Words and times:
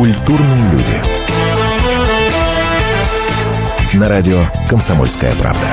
Культурные 0.00 0.72
люди. 0.72 0.94
На 3.92 4.08
радио 4.08 4.38
«Комсомольская 4.66 5.34
правда». 5.34 5.66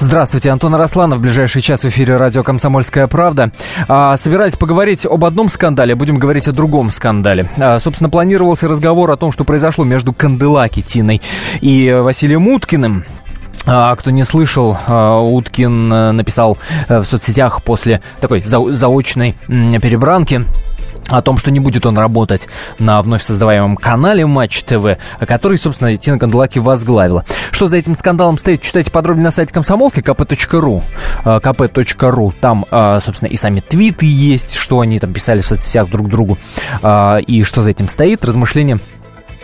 Здравствуйте, 0.00 0.50
Антон 0.50 0.74
Арасланов. 0.74 1.20
В 1.20 1.22
ближайший 1.22 1.62
час 1.62 1.84
в 1.84 1.88
эфире 1.90 2.16
радио 2.16 2.42
«Комсомольская 2.42 3.06
правда». 3.06 3.52
А, 3.86 4.16
собирались 4.16 4.56
поговорить 4.56 5.06
об 5.06 5.24
одном 5.24 5.48
скандале, 5.48 5.94
будем 5.94 6.18
говорить 6.18 6.48
о 6.48 6.52
другом 6.52 6.90
скандале. 6.90 7.48
А, 7.60 7.78
собственно, 7.78 8.10
планировался 8.10 8.66
разговор 8.66 9.12
о 9.12 9.16
том, 9.16 9.30
что 9.30 9.44
произошло 9.44 9.84
между 9.84 10.12
Канделаки 10.12 10.82
Тиной 10.82 11.22
и 11.60 11.96
Василием 12.02 12.48
Уткиным. 12.48 13.04
А, 13.64 13.94
кто 13.94 14.10
не 14.10 14.24
слышал, 14.24 14.76
а, 14.86 15.20
Уткин 15.20 15.92
э, 15.92 16.12
написал 16.12 16.58
э, 16.88 16.98
в 16.98 17.04
соцсетях 17.04 17.62
после 17.62 18.02
такой 18.20 18.42
заочной 18.42 19.36
перебранки 19.46 20.44
о 21.08 21.20
том, 21.22 21.36
что 21.36 21.50
не 21.50 21.60
будет 21.60 21.84
он 21.84 21.98
работать 21.98 22.48
на 22.78 23.02
вновь 23.02 23.22
создаваемом 23.22 23.76
канале 23.76 24.24
Матч 24.24 24.62
ТВ, 24.62 24.98
который, 25.26 25.58
собственно, 25.58 25.96
Тина 25.96 26.18
Канделаки 26.18 26.58
возглавила. 26.58 27.24
Что 27.50 27.66
за 27.66 27.76
этим 27.76 27.96
скандалом 27.96 28.38
стоит, 28.38 28.62
читайте 28.62 28.90
подробнее 28.90 29.24
на 29.24 29.30
сайте 29.30 29.52
комсомолки 29.52 30.00
kp.ru. 30.00 30.82
kp.ru. 31.24 32.30
Э, 32.30 32.32
там, 32.40 32.66
э, 32.70 33.00
собственно, 33.04 33.28
и 33.28 33.36
сами 33.36 33.60
твиты 33.60 34.06
есть, 34.06 34.54
что 34.54 34.80
они 34.80 34.98
там 34.98 35.12
писали 35.12 35.40
в 35.40 35.46
соцсетях 35.46 35.88
друг 35.88 36.08
другу, 36.08 36.38
и 36.82 37.44
что 37.44 37.62
за 37.62 37.70
этим 37.70 37.88
стоит, 37.88 38.24
размышления 38.24 38.78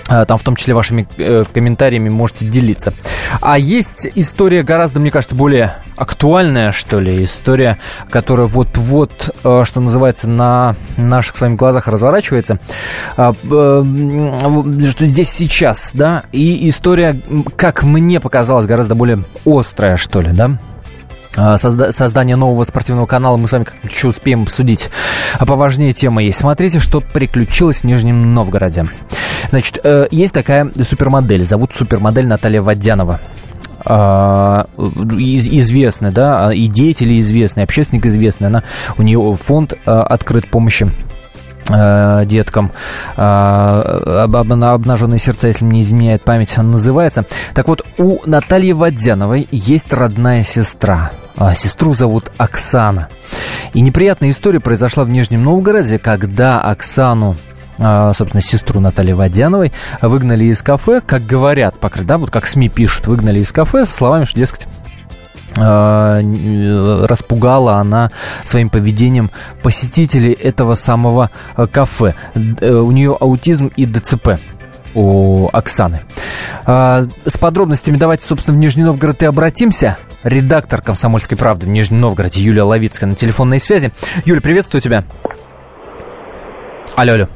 там 0.08 0.38
в 0.38 0.42
том 0.42 0.56
числе 0.56 0.74
вашими 0.74 1.06
э, 1.18 1.44
комментариями 1.52 2.08
можете 2.08 2.46
делиться. 2.46 2.94
А 3.40 3.58
есть 3.58 4.08
история 4.14 4.62
гораздо, 4.62 5.00
мне 5.00 5.10
кажется, 5.10 5.36
более 5.36 5.74
актуальная, 5.96 6.72
что 6.72 7.00
ли. 7.00 7.24
История, 7.24 7.78
которая 8.10 8.46
вот-вот, 8.46 9.34
э, 9.44 9.62
что 9.64 9.80
называется, 9.80 10.28
на 10.28 10.74
наших 10.96 11.36
с 11.36 11.41
вами 11.41 11.56
глазах 11.56 11.88
разворачивается. 11.88 12.58
Э, 13.16 13.33
э, 13.33 13.84
что 14.91 15.06
здесь 15.06 15.30
сейчас, 15.30 15.92
да. 15.94 16.24
И 16.33 16.68
история, 16.68 17.20
как 17.56 17.83
мне 17.83 18.20
показалось, 18.20 18.66
гораздо 18.66 18.94
более 18.94 19.24
острая, 19.44 19.96
что 19.96 20.20
ли, 20.20 20.30
да. 20.33 20.58
А, 21.39 21.55
созда- 21.55 21.92
создание 21.92 22.36
нового 22.36 22.64
спортивного 22.64 23.06
канала 23.06 23.36
мы 23.36 23.47
с 23.47 23.53
вами 23.53 23.64
как-нибудь 23.64 23.92
еще 23.92 24.08
успеем 24.08 24.42
обсудить. 24.42 24.91
А 25.39 25.47
поважнее 25.47 25.92
тема 25.92 26.22
есть. 26.22 26.39
Смотрите, 26.39 26.80
что 26.80 27.00
приключилось 27.00 27.80
в 27.80 27.84
Нижнем 27.84 28.34
Новгороде. 28.34 28.89
Значит, 29.50 29.78
э, 29.84 30.08
есть 30.11 30.34
такая 30.34 30.70
супермодель. 30.83 31.45
Зовут 31.45 31.72
супермодель 31.75 32.27
Наталья 32.27 32.61
Водянова 32.61 33.20
а, 33.84 34.67
известная, 34.77 36.11
да, 36.11 36.53
и 36.53 36.67
деятели 36.67 37.20
известные, 37.20 37.64
общественник 37.64 38.05
известный, 38.06 38.48
она, 38.48 38.64
у 38.98 39.02
нее 39.02 39.39
фонд 39.41 39.75
открыт 39.86 40.48
помощи 40.48 40.91
Э, 41.70 42.25
деткам 42.25 42.73
«Обнаженные 43.17 45.19
сердца», 45.19 45.48
если 45.48 45.64
мне 45.64 45.83
изменяет 45.83 46.25
память, 46.25 46.56
он 46.56 46.70
называется. 46.70 47.27
Так 47.55 47.69
вот, 47.69 47.84
у 47.98 48.19
Натальи 48.25 48.73
Водяновой 48.73 49.47
есть 49.50 49.92
родная 49.92 50.42
сестра. 50.42 51.12
А 51.39 51.55
сестру 51.55 51.94
зовут 51.94 52.31
Оксана. 52.36 53.08
И 53.72 53.81
неприятная 53.81 54.31
история 54.31 54.61
произошла 54.61 55.05
в 55.05 55.08
Нижнем 55.08 55.45
Новгороде, 55.45 55.98
когда 55.98 56.61
Оксану 56.61 57.36
э, 57.78 58.12
собственно, 58.14 58.42
сестру 58.42 58.80
Натальи 58.80 59.12
Водяновой 59.12 59.72
выгнали 60.03 60.45
из 60.45 60.62
кафе, 60.62 61.00
как 61.00 61.25
говорят, 61.25 61.77
да, 62.05 62.19
вот 62.19 62.30
как 62.30 62.47
СМИ 62.47 62.69
пишут, 62.69 63.06
выгнали 63.06 63.39
из 63.39 63.53
кафе 63.53 63.86
со 63.86 63.92
словами, 63.92 64.25
что, 64.25 64.36
дескать, 64.39 64.67
Э, 65.61 67.06
распугала 67.06 67.77
она 67.77 68.11
своим 68.45 68.70
поведением 68.70 69.30
посетителей 69.62 70.33
этого 70.33 70.75
самого 70.75 71.30
э, 71.56 71.67
кафе. 71.67 72.14
Э, 72.35 72.70
у 72.70 72.92
нее 72.92 73.17
аутизм 73.18 73.68
и 73.74 73.85
ДЦП 73.85 74.39
у 74.98 75.48
Оксаны. 75.53 76.03
С 76.67 77.39
подробностями 77.41 77.97
давайте, 77.97 78.27
собственно, 78.27 78.57
в 78.57 78.61
Нижний 78.61 78.83
Новгород 78.83 79.23
и 79.23 79.27
обратимся. 79.27 79.97
Редактор 80.25 80.83
«Комсомольской 80.83 81.39
правды» 81.39 81.67
в 81.67 81.69
Нижнем 81.69 82.01
Новгороде 82.01 82.42
Юлия 82.42 82.63
Ловицкая 82.63 83.09
на 83.09 83.14
телефонной 83.14 83.61
связи. 83.61 83.92
Юля, 84.25 84.41
приветствую 84.41 84.83
тебя. 84.83 85.05
Алло, 86.97 87.13
алло. 87.13 87.29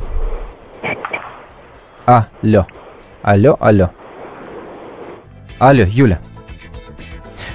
Алло. 2.05 2.67
Алло, 3.23 3.57
алло. 3.61 3.91
Алло, 5.61 5.85
Юля. 5.85 6.19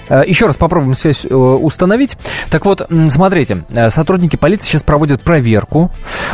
Э, 0.10 0.24
Еще 0.26 0.46
раз 0.46 0.58
попробуем 0.58 0.96
связь 0.96 1.26
э, 1.26 1.34
установить. 1.34 2.18
Так 2.50 2.66
вот, 2.66 2.88
смотрите, 3.10 3.64
э, 3.70 3.90
сотрудники 3.90 4.36
полиции 4.36 4.70
сейчас 4.70 4.84
проводят 4.84 5.22
проверку. 5.22 5.92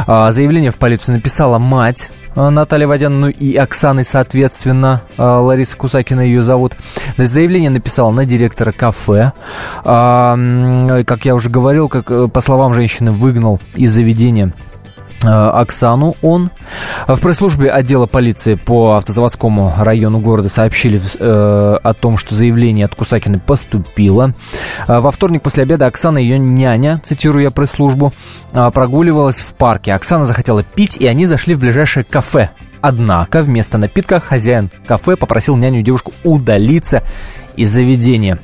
Заявление 0.08 0.72
в 0.72 0.78
полицию 0.78 1.16
написала 1.16 1.58
мать 1.60 2.12
Наталья 2.36 2.88
Водяна, 2.88 3.16
ну 3.16 3.28
и 3.30 3.56
Оксаны, 3.56 4.04
соответственно, 4.04 5.02
Лариса 5.18 5.78
Кусакина 5.78 6.22
ее 6.22 6.42
зовут. 6.42 6.74
Заявление 7.18 7.70
написала 7.70 8.12
на 8.12 8.26
директора 8.26 8.72
кафе. 8.72 9.34
Как 9.84 11.26
я 11.26 11.36
уже 11.36 11.50
говорил, 11.50 11.90
как 11.90 12.32
по 12.32 12.42
словам 12.42 12.74
женщины, 12.74 13.12
выгнал 13.12 13.60
из 13.76 13.94
заведения 13.94 14.54
Оксану 15.24 16.16
он. 16.22 16.52
В 17.08 17.20
пресс-службе 17.20 17.70
отдела 17.72 18.06
полиции 18.06 18.56
по 18.56 18.96
автозаводскому 18.96 19.74
району 19.78 20.20
города 20.20 20.50
сообщили 20.50 21.02
э, 21.20 21.78
о 21.82 21.94
том, 21.94 22.18
что 22.18 22.36
заявление 22.36 22.86
от 22.86 22.96
Кусакиной 22.96 23.40
поступило. 23.40 24.34
Э, 24.88 25.00
во 25.00 25.12
вторник 25.12 25.42
после 25.42 25.64
обеда 25.64 25.88
Оксана 25.88 26.18
и 26.18 26.24
ее 26.24 26.40
няня, 26.40 27.00
цитирую 27.04 27.44
я 27.44 27.52
пресс-службу, 27.52 28.14
э, 28.54 28.72
прогуливалась 28.72 29.40
в 29.40 29.56
парке. 29.56 29.94
Оксана 29.94 30.26
захотела 30.26 30.64
пить, 30.64 30.98
и 30.98 31.08
они 31.08 31.26
зашли 31.26 31.56
в 31.56 31.60
ближайшее 31.60 32.04
кафе. 32.04 32.50
Однако 32.82 33.44
вместо 33.44 33.78
напитка 33.78 34.20
хозяин 34.20 34.70
кафе 34.86 35.16
попросил 35.16 35.56
няню 35.56 35.80
и 35.80 35.84
девушку 35.84 36.12
удалиться 36.24 37.04
из 37.56 37.70
заведения. 37.70 38.40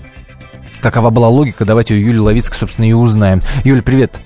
Какова 0.81 1.09
была 1.09 1.27
логика, 1.27 1.65
давайте 1.65 1.93
у 1.93 1.97
Юли 1.97 2.19
Ловицкой, 2.19 2.57
собственно, 2.57 2.85
и 2.85 2.93
узнаем. 2.93 3.41
Юля, 3.65 3.81
привет. 3.81 4.19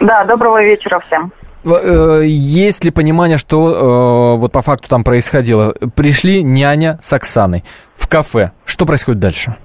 Да, 0.00 0.24
доброго 0.24 0.62
вечера 0.62 1.00
всем. 1.00 1.32
Э, 1.64 2.22
есть 2.24 2.84
ли 2.84 2.90
понимание, 2.90 3.38
что 3.38 4.36
э, 4.36 4.40
вот 4.40 4.52
по 4.52 4.62
факту 4.62 4.88
там 4.88 5.04
происходило? 5.04 5.74
Пришли 5.94 6.42
няня 6.42 6.98
с 7.02 7.12
Оксаной 7.12 7.64
в 7.94 8.08
кафе. 8.08 8.52
Что 8.64 8.86
происходит 8.86 9.20
дальше? 9.20 9.56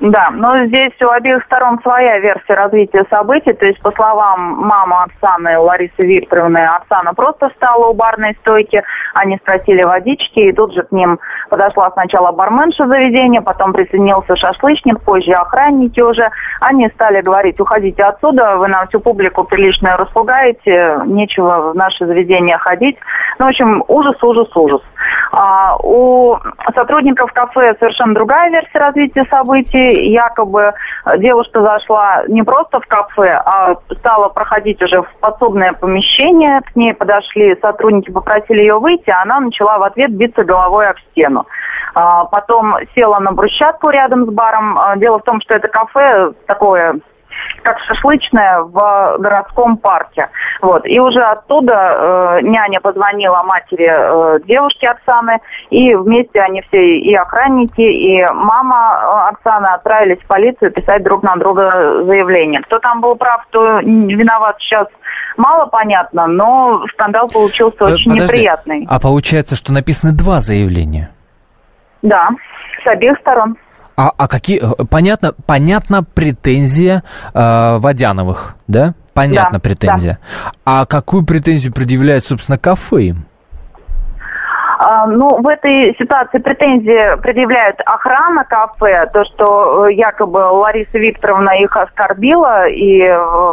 Да, 0.00 0.30
но 0.30 0.66
здесь 0.66 0.92
у 1.00 1.08
обеих 1.08 1.42
сторон 1.44 1.80
своя 1.82 2.18
версия 2.18 2.54
развития 2.54 3.04
событий. 3.08 3.52
То 3.52 3.66
есть, 3.66 3.80
по 3.80 3.90
словам 3.92 4.66
мамы 4.66 4.96
Оксаны 5.04 5.58
Ларисы 5.58 6.02
Викторовны, 6.02 6.58
Оксана 6.58 7.14
просто 7.14 7.48
встала 7.50 7.86
у 7.86 7.94
барной 7.94 8.34
стойки, 8.40 8.82
они 9.14 9.36
спросили 9.38 9.82
водички, 9.82 10.40
и 10.40 10.52
тут 10.52 10.74
же 10.74 10.82
к 10.82 10.92
ним 10.92 11.18
подошла 11.48 11.90
сначала 11.92 12.32
барменша 12.32 12.86
заведения, 12.86 13.40
потом 13.40 13.72
присоединился 13.72 14.36
шашлычник, 14.36 15.00
позже 15.02 15.32
охранники 15.32 16.00
уже. 16.00 16.28
Они 16.60 16.88
стали 16.88 17.22
говорить, 17.22 17.60
уходите 17.60 18.02
отсюда, 18.04 18.56
вы 18.56 18.68
нам 18.68 18.88
всю 18.88 19.00
публику 19.00 19.44
прилично 19.44 19.96
распугаете, 19.96 21.00
нечего 21.06 21.72
в 21.72 21.74
наше 21.74 22.06
заведение 22.06 22.58
ходить. 22.58 22.98
Ну, 23.38 23.46
в 23.46 23.48
общем, 23.48 23.84
ужас, 23.88 24.16
ужас, 24.22 24.48
ужас. 24.56 24.80
А, 25.32 25.76
у 25.82 26.38
сотрудников 26.74 27.32
кафе 27.32 27.74
совершенно 27.78 28.14
другая 28.14 28.50
версия 28.50 28.78
развития 28.78 29.24
событий. 29.28 30.10
Якобы 30.10 30.72
девушка 31.18 31.60
зашла 31.60 32.24
не 32.28 32.42
просто 32.42 32.80
в 32.80 32.86
кафе, 32.86 33.40
а 33.44 33.76
стала 33.98 34.28
проходить 34.28 34.80
уже 34.82 35.02
в 35.02 35.08
подсобное 35.20 35.72
помещение. 35.74 36.60
К 36.62 36.76
ней 36.76 36.94
подошли 36.94 37.58
сотрудники, 37.60 38.10
попросили 38.10 38.60
ее 38.60 38.78
выйти, 38.78 39.10
а 39.10 39.22
она 39.22 39.40
начала 39.40 39.78
в 39.78 39.82
ответ 39.82 40.12
биться 40.12 40.44
головой 40.44 40.88
об 40.88 40.98
стену. 41.10 41.46
А, 41.94 42.24
потом 42.24 42.76
села 42.94 43.18
на 43.18 43.32
брусчатку 43.32 43.90
рядом 43.90 44.26
с 44.26 44.28
баром. 44.30 44.78
А, 44.78 44.96
дело 44.96 45.18
в 45.18 45.24
том, 45.24 45.40
что 45.40 45.54
это 45.54 45.68
кафе 45.68 46.32
такое 46.46 47.00
как 47.62 47.78
шашлычная 47.80 48.62
в 48.62 49.16
городском 49.18 49.76
парке. 49.76 50.28
Вот. 50.62 50.86
И 50.86 50.98
уже 51.00 51.22
оттуда 51.22 51.72
э, 51.72 52.40
няня 52.42 52.80
позвонила 52.80 53.42
матери 53.42 53.88
э, 53.88 54.40
девушки 54.46 54.86
Оксаны, 54.86 55.40
и 55.70 55.94
вместе 55.94 56.40
они 56.40 56.62
все, 56.62 56.98
и 56.98 57.14
охранники, 57.14 57.80
и 57.80 58.24
мама 58.24 59.00
э, 59.00 59.32
Оксаны 59.34 59.66
отправились 59.66 60.20
в 60.20 60.26
полицию 60.26 60.72
писать 60.72 61.02
друг 61.02 61.22
на 61.22 61.36
друга 61.36 62.04
заявление. 62.04 62.60
Кто 62.62 62.78
там 62.78 63.00
был 63.00 63.16
прав, 63.16 63.44
кто 63.48 63.80
виноват 63.80 64.56
сейчас 64.60 64.88
мало 65.36 65.66
понятно, 65.66 66.26
но 66.26 66.84
скандал 66.92 67.28
получился 67.28 67.76
э, 67.80 67.94
очень 67.94 68.10
Подожди, 68.10 68.20
неприятный. 68.20 68.86
А 68.88 69.00
получается, 69.00 69.56
что 69.56 69.72
написаны 69.72 70.12
два 70.12 70.40
заявления? 70.40 71.10
Да, 72.02 72.28
с 72.84 72.86
обеих 72.86 73.18
сторон. 73.20 73.56
А, 73.96 74.12
а 74.16 74.28
какие... 74.28 74.60
Э, 74.60 74.84
понятно, 74.90 75.32
понятно 75.46 76.02
претензия 76.02 77.02
э, 77.32 77.76
Водяновых, 77.78 78.54
да? 78.68 78.94
Понятно 79.14 79.54
да, 79.54 79.60
претензия. 79.60 80.18
Да. 80.44 80.50
А 80.64 80.86
какую 80.86 81.24
претензию 81.24 81.72
предъявляет, 81.72 82.22
собственно, 82.24 82.58
кафе 82.58 83.02
им? 83.02 83.26
А, 84.78 85.06
ну, 85.06 85.40
в 85.40 85.48
этой 85.48 85.96
ситуации 85.98 86.38
претензии 86.38 87.18
предъявляют 87.22 87.80
охрана 87.86 88.44
кафе, 88.44 89.08
то, 89.12 89.24
что 89.24 89.86
э, 89.86 89.94
якобы 89.94 90.38
Лариса 90.38 90.98
Викторовна 90.98 91.50
их 91.62 91.74
оскорбила 91.74 92.68
и 92.68 93.00
э, 93.00 93.52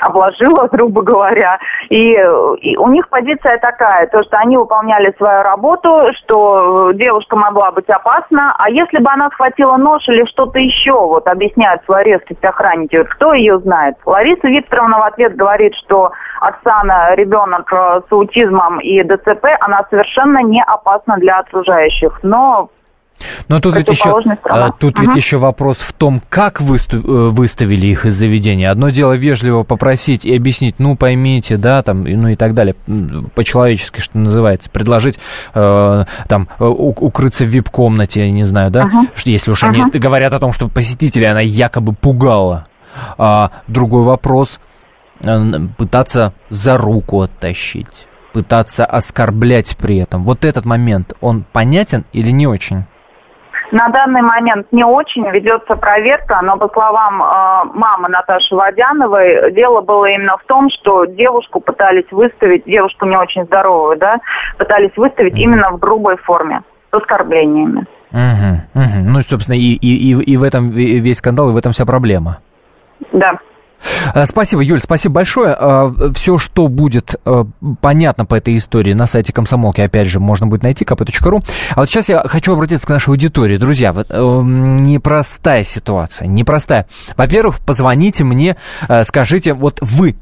обложила, 0.00 0.68
грубо 0.72 1.02
говоря. 1.02 1.58
И, 1.88 2.12
и 2.12 2.76
у 2.76 2.88
них 2.88 3.08
позиция 3.08 3.58
такая, 3.58 4.06
то, 4.08 4.22
что 4.22 4.36
они 4.38 4.56
выполняли 4.56 5.14
свою 5.16 5.42
работу, 5.42 6.12
что 6.16 6.92
девушка 6.92 7.36
могла 7.36 7.72
быть 7.72 7.88
опасна, 7.88 8.54
а 8.58 8.70
если 8.70 8.98
бы 8.98 9.10
она 9.10 9.30
схватила 9.30 9.76
нож 9.76 10.06
или 10.08 10.24
что-то 10.26 10.58
еще, 10.58 10.92
вот 10.92 11.26
объясняют 11.26 11.84
свою 11.84 12.04
резкость 12.04 12.44
охранники, 12.44 12.96
вот 12.96 13.08
кто 13.08 13.32
ее 13.32 13.58
знает? 13.58 13.96
Лариса 14.04 14.48
Викторовна 14.48 14.98
в 14.98 15.02
ответ 15.02 15.36
говорит, 15.36 15.74
что 15.76 16.10
Оксана 16.40 17.14
ребенок 17.14 17.72
э, 17.72 18.00
с 18.08 18.12
аутизмом 18.12 18.80
и 18.80 19.02
ДЦП, 19.02 19.46
она 19.60 19.84
совершенно 19.90 20.42
не 20.42 20.62
опасна 20.62 21.16
для 21.16 21.38
окружающих. 21.38 22.20
Но 22.22 22.70
но 23.48 23.60
тут 23.60 23.76
ведь 23.76 23.88
еще, 23.88 24.14
а, 24.44 24.70
тут 24.70 24.98
угу. 24.98 25.06
ведь 25.06 25.16
еще 25.16 25.38
вопрос 25.38 25.78
в 25.78 25.92
том, 25.92 26.20
как 26.28 26.60
высту, 26.60 26.98
э, 26.98 27.28
выставили 27.30 27.86
их 27.86 28.04
из 28.06 28.14
заведения. 28.14 28.70
Одно 28.70 28.90
дело 28.90 29.14
вежливо 29.14 29.62
попросить 29.62 30.24
и 30.24 30.34
объяснить, 30.34 30.76
ну 30.78 30.96
поймите, 30.96 31.56
да, 31.56 31.82
там, 31.82 32.04
ну 32.04 32.28
и 32.28 32.36
так 32.36 32.54
далее, 32.54 32.74
по-человечески, 33.34 34.00
что 34.00 34.18
называется, 34.18 34.70
предложить 34.70 35.18
э, 35.54 36.04
там 36.28 36.48
э, 36.58 36.64
укрыться 36.64 37.44
в 37.44 37.48
вип-комнате, 37.48 38.30
не 38.30 38.44
знаю, 38.44 38.70
да, 38.70 38.84
угу. 38.84 39.08
если 39.24 39.50
уж 39.50 39.62
угу. 39.62 39.72
они 39.72 39.98
говорят 39.98 40.32
о 40.32 40.38
том, 40.38 40.52
что 40.52 40.68
посетителей 40.68 41.26
она 41.26 41.40
якобы 41.40 41.92
пугала. 41.92 42.66
А 43.18 43.50
другой 43.66 44.02
вопрос, 44.02 44.60
э, 45.20 45.52
пытаться 45.76 46.32
за 46.50 46.76
руку 46.76 47.22
оттащить, 47.22 48.08
пытаться 48.32 48.84
оскорблять 48.84 49.76
при 49.76 49.98
этом. 49.98 50.24
Вот 50.24 50.44
этот 50.44 50.64
момент, 50.64 51.12
он 51.20 51.44
понятен 51.52 52.04
или 52.12 52.30
не 52.30 52.46
очень? 52.46 52.84
На 53.72 53.88
данный 53.88 54.22
момент 54.22 54.68
не 54.70 54.84
очень 54.84 55.28
ведется 55.30 55.74
проверка, 55.76 56.40
но 56.42 56.56
по 56.56 56.68
словам 56.68 57.22
э, 57.22 57.76
мамы 57.76 58.08
Наташи 58.08 58.54
Водяновой, 58.54 59.52
дело 59.52 59.80
было 59.80 60.06
именно 60.06 60.36
в 60.36 60.44
том, 60.44 60.70
что 60.70 61.04
девушку 61.04 61.60
пытались 61.60 62.10
выставить, 62.10 62.64
девушку 62.64 63.06
не 63.06 63.16
очень 63.16 63.44
здоровую, 63.44 63.98
да, 63.98 64.18
пытались 64.56 64.96
выставить 64.96 65.36
именно 65.38 65.70
в 65.72 65.78
грубой 65.78 66.16
форме, 66.18 66.62
с 66.90 66.96
оскорблениями. 66.96 67.86
Угу, 68.12 68.82
угу. 68.82 69.10
Ну, 69.10 69.22
собственно, 69.22 69.56
и, 69.56 69.74
и, 69.74 70.12
и, 70.12 70.32
и 70.32 70.36
в 70.36 70.42
этом 70.42 70.70
весь 70.70 71.18
скандал, 71.18 71.50
и 71.50 71.52
в 71.52 71.56
этом 71.56 71.72
вся 71.72 71.84
проблема. 71.84 72.38
Да. 73.12 73.34
Э, 74.14 74.24
спасибо, 74.26 74.62
Юль, 74.62 74.80
спасибо 74.80 75.16
большое. 75.16 75.56
Э, 75.58 76.10
Все, 76.14 76.38
что 76.38 76.68
будет 76.68 77.16
э, 77.24 77.44
понятно 77.80 78.24
по 78.24 78.34
этой 78.34 78.56
истории 78.56 78.92
на 78.92 79.06
сайте 79.06 79.32
комсомолки, 79.32 79.80
опять 79.80 80.08
же, 80.08 80.20
можно 80.20 80.46
будет 80.46 80.62
найти 80.62 80.84
kp.ru. 80.84 81.44
А 81.70 81.80
вот 81.80 81.88
сейчас 81.88 82.08
я 82.08 82.22
хочу 82.26 82.52
обратиться 82.52 82.86
к 82.86 82.90
нашей 82.90 83.10
аудитории. 83.10 83.56
Друзья, 83.58 83.92
непростая 83.92 85.64
ситуация, 85.64 86.28
непростая. 86.28 86.86
Во-первых, 87.16 87.60
позвоните 87.60 88.24
мне, 88.24 88.56
скажите, 89.04 89.54
вот 89.54 89.78
вы 89.80 90.16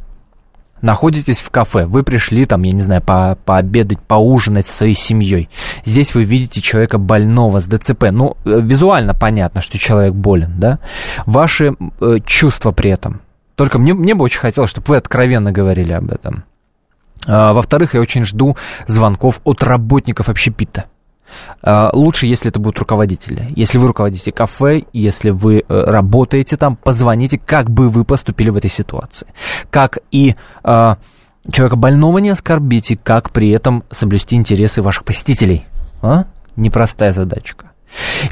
находитесь 0.84 1.40
в 1.40 1.50
кафе, 1.50 1.86
вы 1.86 2.02
пришли 2.02 2.44
там, 2.46 2.62
я 2.62 2.72
не 2.72 2.82
знаю, 2.82 3.02
по 3.02 3.38
пообедать, 3.44 4.00
поужинать 4.00 4.66
со 4.66 4.76
своей 4.76 4.94
семьей. 4.94 5.48
Здесь 5.84 6.14
вы 6.14 6.24
видите 6.24 6.60
человека 6.60 6.98
больного 6.98 7.60
с 7.60 7.66
ДЦП. 7.66 8.10
Ну, 8.10 8.36
визуально 8.44 9.14
понятно, 9.14 9.62
что 9.62 9.78
человек 9.78 10.12
болен, 10.14 10.54
да? 10.58 10.78
Ваши 11.26 11.74
э, 12.00 12.18
чувства 12.26 12.72
при 12.72 12.90
этом. 12.90 13.20
Только 13.56 13.78
мне, 13.78 13.94
мне 13.94 14.14
бы 14.14 14.24
очень 14.24 14.40
хотелось, 14.40 14.70
чтобы 14.70 14.86
вы 14.88 14.96
откровенно 14.96 15.52
говорили 15.52 15.92
об 15.92 16.10
этом. 16.10 16.44
А, 17.26 17.52
во-вторых, 17.52 17.94
я 17.94 18.00
очень 18.00 18.24
жду 18.24 18.56
звонков 18.86 19.40
от 19.44 19.62
работников 19.62 20.28
общепита. 20.28 20.84
А, 21.62 21.90
лучше, 21.92 22.26
если 22.26 22.50
это 22.50 22.60
будут 22.60 22.78
руководители. 22.78 23.48
Если 23.56 23.78
вы 23.78 23.88
руководите 23.88 24.32
кафе, 24.32 24.84
если 24.92 25.30
вы 25.30 25.58
э, 25.58 25.62
работаете 25.68 26.56
там, 26.56 26.76
позвоните, 26.76 27.38
как 27.38 27.70
бы 27.70 27.88
вы 27.88 28.04
поступили 28.04 28.50
в 28.50 28.56
этой 28.56 28.70
ситуации. 28.70 29.28
Как 29.70 29.98
и 30.10 30.36
э, 30.62 30.96
человека 31.50 31.76
больного 31.76 32.18
не 32.18 32.30
оскорбите, 32.30 32.96
как 32.96 33.30
при 33.30 33.50
этом 33.50 33.84
соблюсти 33.90 34.36
интересы 34.36 34.82
ваших 34.82 35.04
посетителей. 35.04 35.64
А? 36.02 36.24
Непростая 36.56 37.12
задачка. 37.12 37.70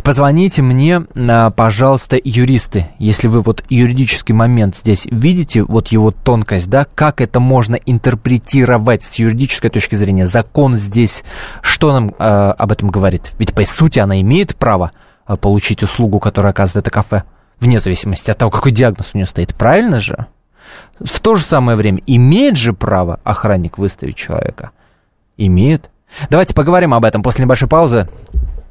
Позвоните 0.02 0.62
мне, 0.62 1.02
а, 1.14 1.50
пожалуйста, 1.50 2.18
юристы, 2.22 2.88
если 2.98 3.28
вы 3.28 3.40
вот 3.40 3.64
юридический 3.68 4.34
момент 4.34 4.76
здесь 4.76 5.06
видите, 5.10 5.62
вот 5.62 5.88
его 5.88 6.10
тонкость, 6.10 6.68
да, 6.68 6.86
как 6.94 7.20
это 7.20 7.40
можно 7.40 7.76
интерпретировать 7.76 9.02
с 9.04 9.14
юридической 9.16 9.70
точки 9.70 9.94
зрения. 9.94 10.26
Закон 10.26 10.76
здесь, 10.76 11.24
что 11.60 11.92
нам 11.92 12.14
э, 12.18 12.24
об 12.24 12.72
этом 12.72 12.90
говорит? 12.90 13.32
Ведь, 13.38 13.54
по 13.54 13.64
сути, 13.64 13.98
она 13.98 14.20
имеет 14.20 14.56
право 14.56 14.92
э, 15.26 15.36
получить 15.36 15.82
услугу, 15.82 16.18
которую 16.18 16.50
оказывает 16.50 16.86
это 16.86 16.90
кафе, 16.90 17.24
вне 17.60 17.78
зависимости 17.78 18.30
от 18.30 18.38
того, 18.38 18.50
какой 18.50 18.72
диагноз 18.72 19.10
у 19.14 19.18
нее 19.18 19.26
стоит. 19.26 19.54
Правильно 19.54 20.00
же? 20.00 20.26
В 20.98 21.20
то 21.20 21.36
же 21.36 21.44
самое 21.44 21.76
время, 21.76 22.00
имеет 22.06 22.56
же 22.56 22.72
право 22.72 23.20
охранник 23.24 23.78
выставить 23.78 24.16
человека? 24.16 24.70
Имеет. 25.36 25.90
Давайте 26.30 26.54
поговорим 26.54 26.94
об 26.94 27.04
этом 27.04 27.22
после 27.22 27.44
небольшой 27.44 27.68
паузы. 27.68 28.08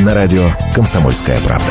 На 0.00 0.12
радио 0.12 0.42
«Комсомольская 0.74 1.38
правда». 1.40 1.70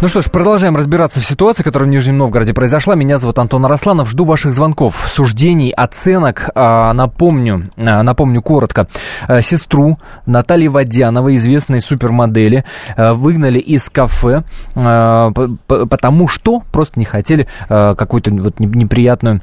Ну 0.00 0.08
что 0.08 0.20
ж, 0.20 0.28
продолжаем 0.28 0.76
разбираться 0.76 1.20
в 1.20 1.24
ситуации, 1.24 1.62
которая 1.62 1.88
в 1.88 1.92
Нижнем 1.92 2.18
Новгороде 2.18 2.52
произошла. 2.52 2.94
Меня 2.94 3.16
зовут 3.16 3.38
Антон 3.38 3.64
Арасланов. 3.64 4.10
Жду 4.10 4.24
ваших 4.24 4.52
звонков, 4.52 5.06
суждений, 5.08 5.70
оценок. 5.70 6.50
А, 6.54 6.92
напомню, 6.92 7.70
а, 7.78 8.02
напомню 8.02 8.42
коротко. 8.42 8.88
А, 9.28 9.40
сестру 9.40 9.98
Натальи 10.26 10.66
Водяновой, 10.66 11.36
известной 11.36 11.80
супермодели, 11.80 12.64
выгнали 12.98 13.60
из 13.60 13.88
кафе, 13.88 14.42
потому 14.74 16.28
что 16.28 16.64
просто 16.72 16.98
не 16.98 17.06
хотели 17.06 17.46
какую-то 17.68 18.30
вот 18.32 18.58
неприятную 18.58 19.42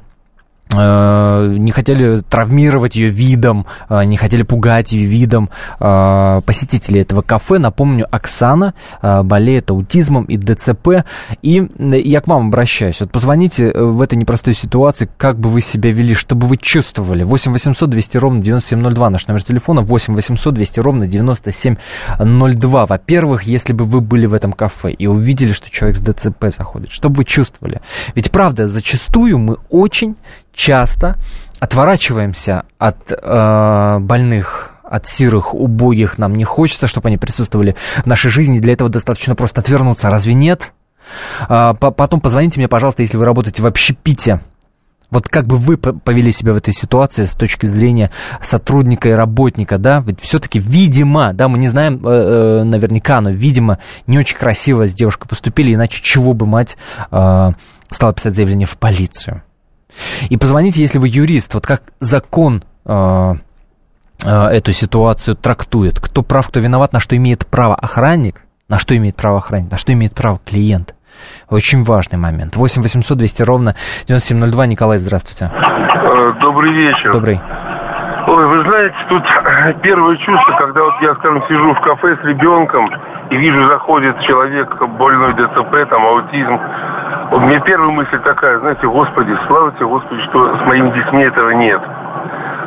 не 0.74 1.72
хотели 1.72 2.22
травмировать 2.22 2.96
ее 2.96 3.10
видом, 3.10 3.66
э, 3.90 4.04
не 4.06 4.18
хотели 4.18 4.44
пугать 4.44 4.94
ее 4.94 5.06
видом 5.06 5.50
э, 5.80 6.42
посетителей 6.46 7.02
этого 7.02 7.22
кафе. 7.22 7.58
Напомню, 7.58 8.08
Оксана 8.10 8.74
болеет 9.02 9.70
аутизмом 9.70 10.26
и 10.26 10.38
ДЦП. 10.38 11.06
И 11.42 11.68
я 11.80 12.22
к 12.22 12.28
вам 12.28 12.48
обращаюсь. 12.48 13.00
Вот 13.02 13.12
позвоните 13.12 13.72
в 13.72 14.02
этой 14.02 14.16
непростой 14.16 14.54
ситуации, 14.54 15.10
как 15.18 15.40
бы 15.40 15.50
вы 15.50 15.62
себя 15.62 15.92
вели, 15.92 16.14
чтобы 16.14 16.48
вы 16.48 16.58
чувствовали. 16.58 17.24
8 17.24 17.52
800 17.52 17.90
200 17.90 18.18
ровно 18.18 18.42
9702 18.42 19.10
наш 19.10 19.28
номер 19.28 19.44
телефона. 19.44 19.82
8 19.82 20.16
800 20.16 20.54
200 20.54 20.80
ровно 20.80 21.08
9702. 21.08 22.86
Во-первых, 22.86 23.44
если 23.44 23.74
бы 23.74 23.86
вы 23.86 24.02
были 24.02 24.26
в 24.26 24.34
этом 24.34 24.54
кафе 24.54 24.92
и 24.92 25.08
увидели, 25.08 25.52
что 25.52 25.70
человек 25.70 25.98
с 25.98 26.02
ДЦП 26.02 26.46
заходит, 26.56 26.92
что 26.92 27.10
бы 27.10 27.18
вы 27.18 27.26
чувствовали? 27.26 27.82
Ведь 28.16 28.32
правда, 28.32 28.68
зачастую 28.68 29.38
мы 29.38 29.58
очень 29.70 30.16
часто 30.54 31.18
отворачиваемся 31.60 32.64
от 32.78 33.12
э, 33.12 33.98
больных, 34.00 34.72
от 34.84 35.08
сирых, 35.08 35.54
убогих. 35.54 36.18
Нам 36.18 36.34
не 36.34 36.44
хочется, 36.44 36.88
чтобы 36.88 37.08
они 37.08 37.18
присутствовали 37.18 37.76
в 38.04 38.06
нашей 38.06 38.30
жизни. 38.30 38.60
Для 38.60 38.74
этого 38.74 38.90
достаточно 38.90 39.36
просто 39.36 39.62
отвернуться. 39.62 40.10
Разве 40.10 40.34
нет? 40.34 40.74
А, 41.48 41.74
потом 41.74 42.20
позвоните 42.20 42.60
мне, 42.60 42.68
пожалуйста, 42.68 43.02
если 43.02 43.18
вы 43.18 43.26
работаете 43.26 43.62
в 43.62 43.68
общепите. 43.68 44.42
Вот 45.10 45.28
как 45.28 45.46
бы 45.46 45.58
вы 45.58 45.78
повели 45.78 46.32
себя 46.32 46.54
в 46.54 46.56
этой 46.56 46.74
ситуации 46.74 47.26
с 47.26 47.34
точки 47.34 47.66
зрения 47.66 48.12
сотрудника 48.42 49.10
и 49.10 49.12
работника, 49.12 49.78
да? 49.78 50.02
Ведь 50.06 50.22
все-таки, 50.22 50.58
видимо, 50.58 51.34
да, 51.34 51.50
мы 51.50 51.58
не 51.58 51.68
знаем 51.68 52.02
э, 52.06 52.10
э, 52.10 52.64
наверняка, 52.64 53.20
но, 53.20 53.30
видимо, 53.30 53.80
не 54.08 54.18
очень 54.18 54.38
красиво 54.38 54.88
с 54.88 54.94
девушкой 54.94 55.28
поступили, 55.28 55.74
иначе 55.74 56.02
чего 56.02 56.34
бы 56.34 56.46
мать 56.46 56.78
э, 57.12 57.52
стала 57.90 58.14
писать 58.14 58.36
заявление 58.36 58.68
в 58.68 58.78
полицию? 58.78 59.44
И 60.30 60.38
позвоните, 60.38 60.82
если 60.82 60.98
вы 60.98 61.08
юрист, 61.08 61.54
вот 61.54 61.66
как 61.66 61.82
закон 62.00 62.64
э, 62.86 63.34
э, 64.26 64.30
эту 64.30 64.72
ситуацию 64.72 65.36
трактует, 65.36 66.00
кто 66.00 66.24
прав, 66.24 66.48
кто 66.48 66.60
виноват, 66.60 66.94
на 66.94 67.00
что 67.00 67.16
имеет 67.18 67.46
право 67.46 67.76
охранник, 67.76 68.42
на 68.68 68.78
что 68.78 68.96
имеет 68.96 69.16
право 69.16 69.38
охранник, 69.38 69.72
на 69.72 69.78
что 69.78 69.94
имеет 69.94 70.14
право 70.14 70.40
клиент. 70.46 70.96
Очень 71.50 71.84
важный 71.84 72.18
момент. 72.18 72.56
8 72.56 72.82
800 72.82 73.18
200 73.18 73.44
ровно 73.44 73.76
9702. 74.08 74.66
Николай, 74.66 74.98
здравствуйте. 74.98 75.52
Э, 75.54 76.34
добрый 76.42 76.74
вечер. 76.74 77.12
Добрый. 77.14 77.40
Ой, 78.28 78.48
вы 78.48 78.64
знаете, 78.64 78.96
тут 79.10 79.24
первое 79.82 80.16
чувство, 80.18 80.54
когда 80.58 80.84
вот 80.84 80.94
я, 81.02 81.16
скажем, 81.16 81.44
сижу 81.48 81.74
в 81.74 81.82
кафе 81.82 82.18
с 82.22 82.26
ребенком 82.26 82.90
и 83.30 83.38
вижу, 83.38 83.68
заходит 83.68 84.20
человек 84.22 84.70
больной 84.98 85.34
ДЦП, 85.34 85.90
там, 85.90 86.06
аутизм. 86.06 86.60
Вот 87.32 87.40
мне 87.44 87.62
первая 87.62 87.92
мысль 87.92 88.20
такая, 88.20 88.60
знаете, 88.60 88.86
Господи, 88.86 89.34
слава 89.48 89.72
тебе, 89.72 89.86
Господи, 89.86 90.22
что 90.24 90.58
с 90.58 90.62
моими 90.66 90.92
детьми 90.92 91.24
этого 91.24 91.52
нет. 91.52 91.82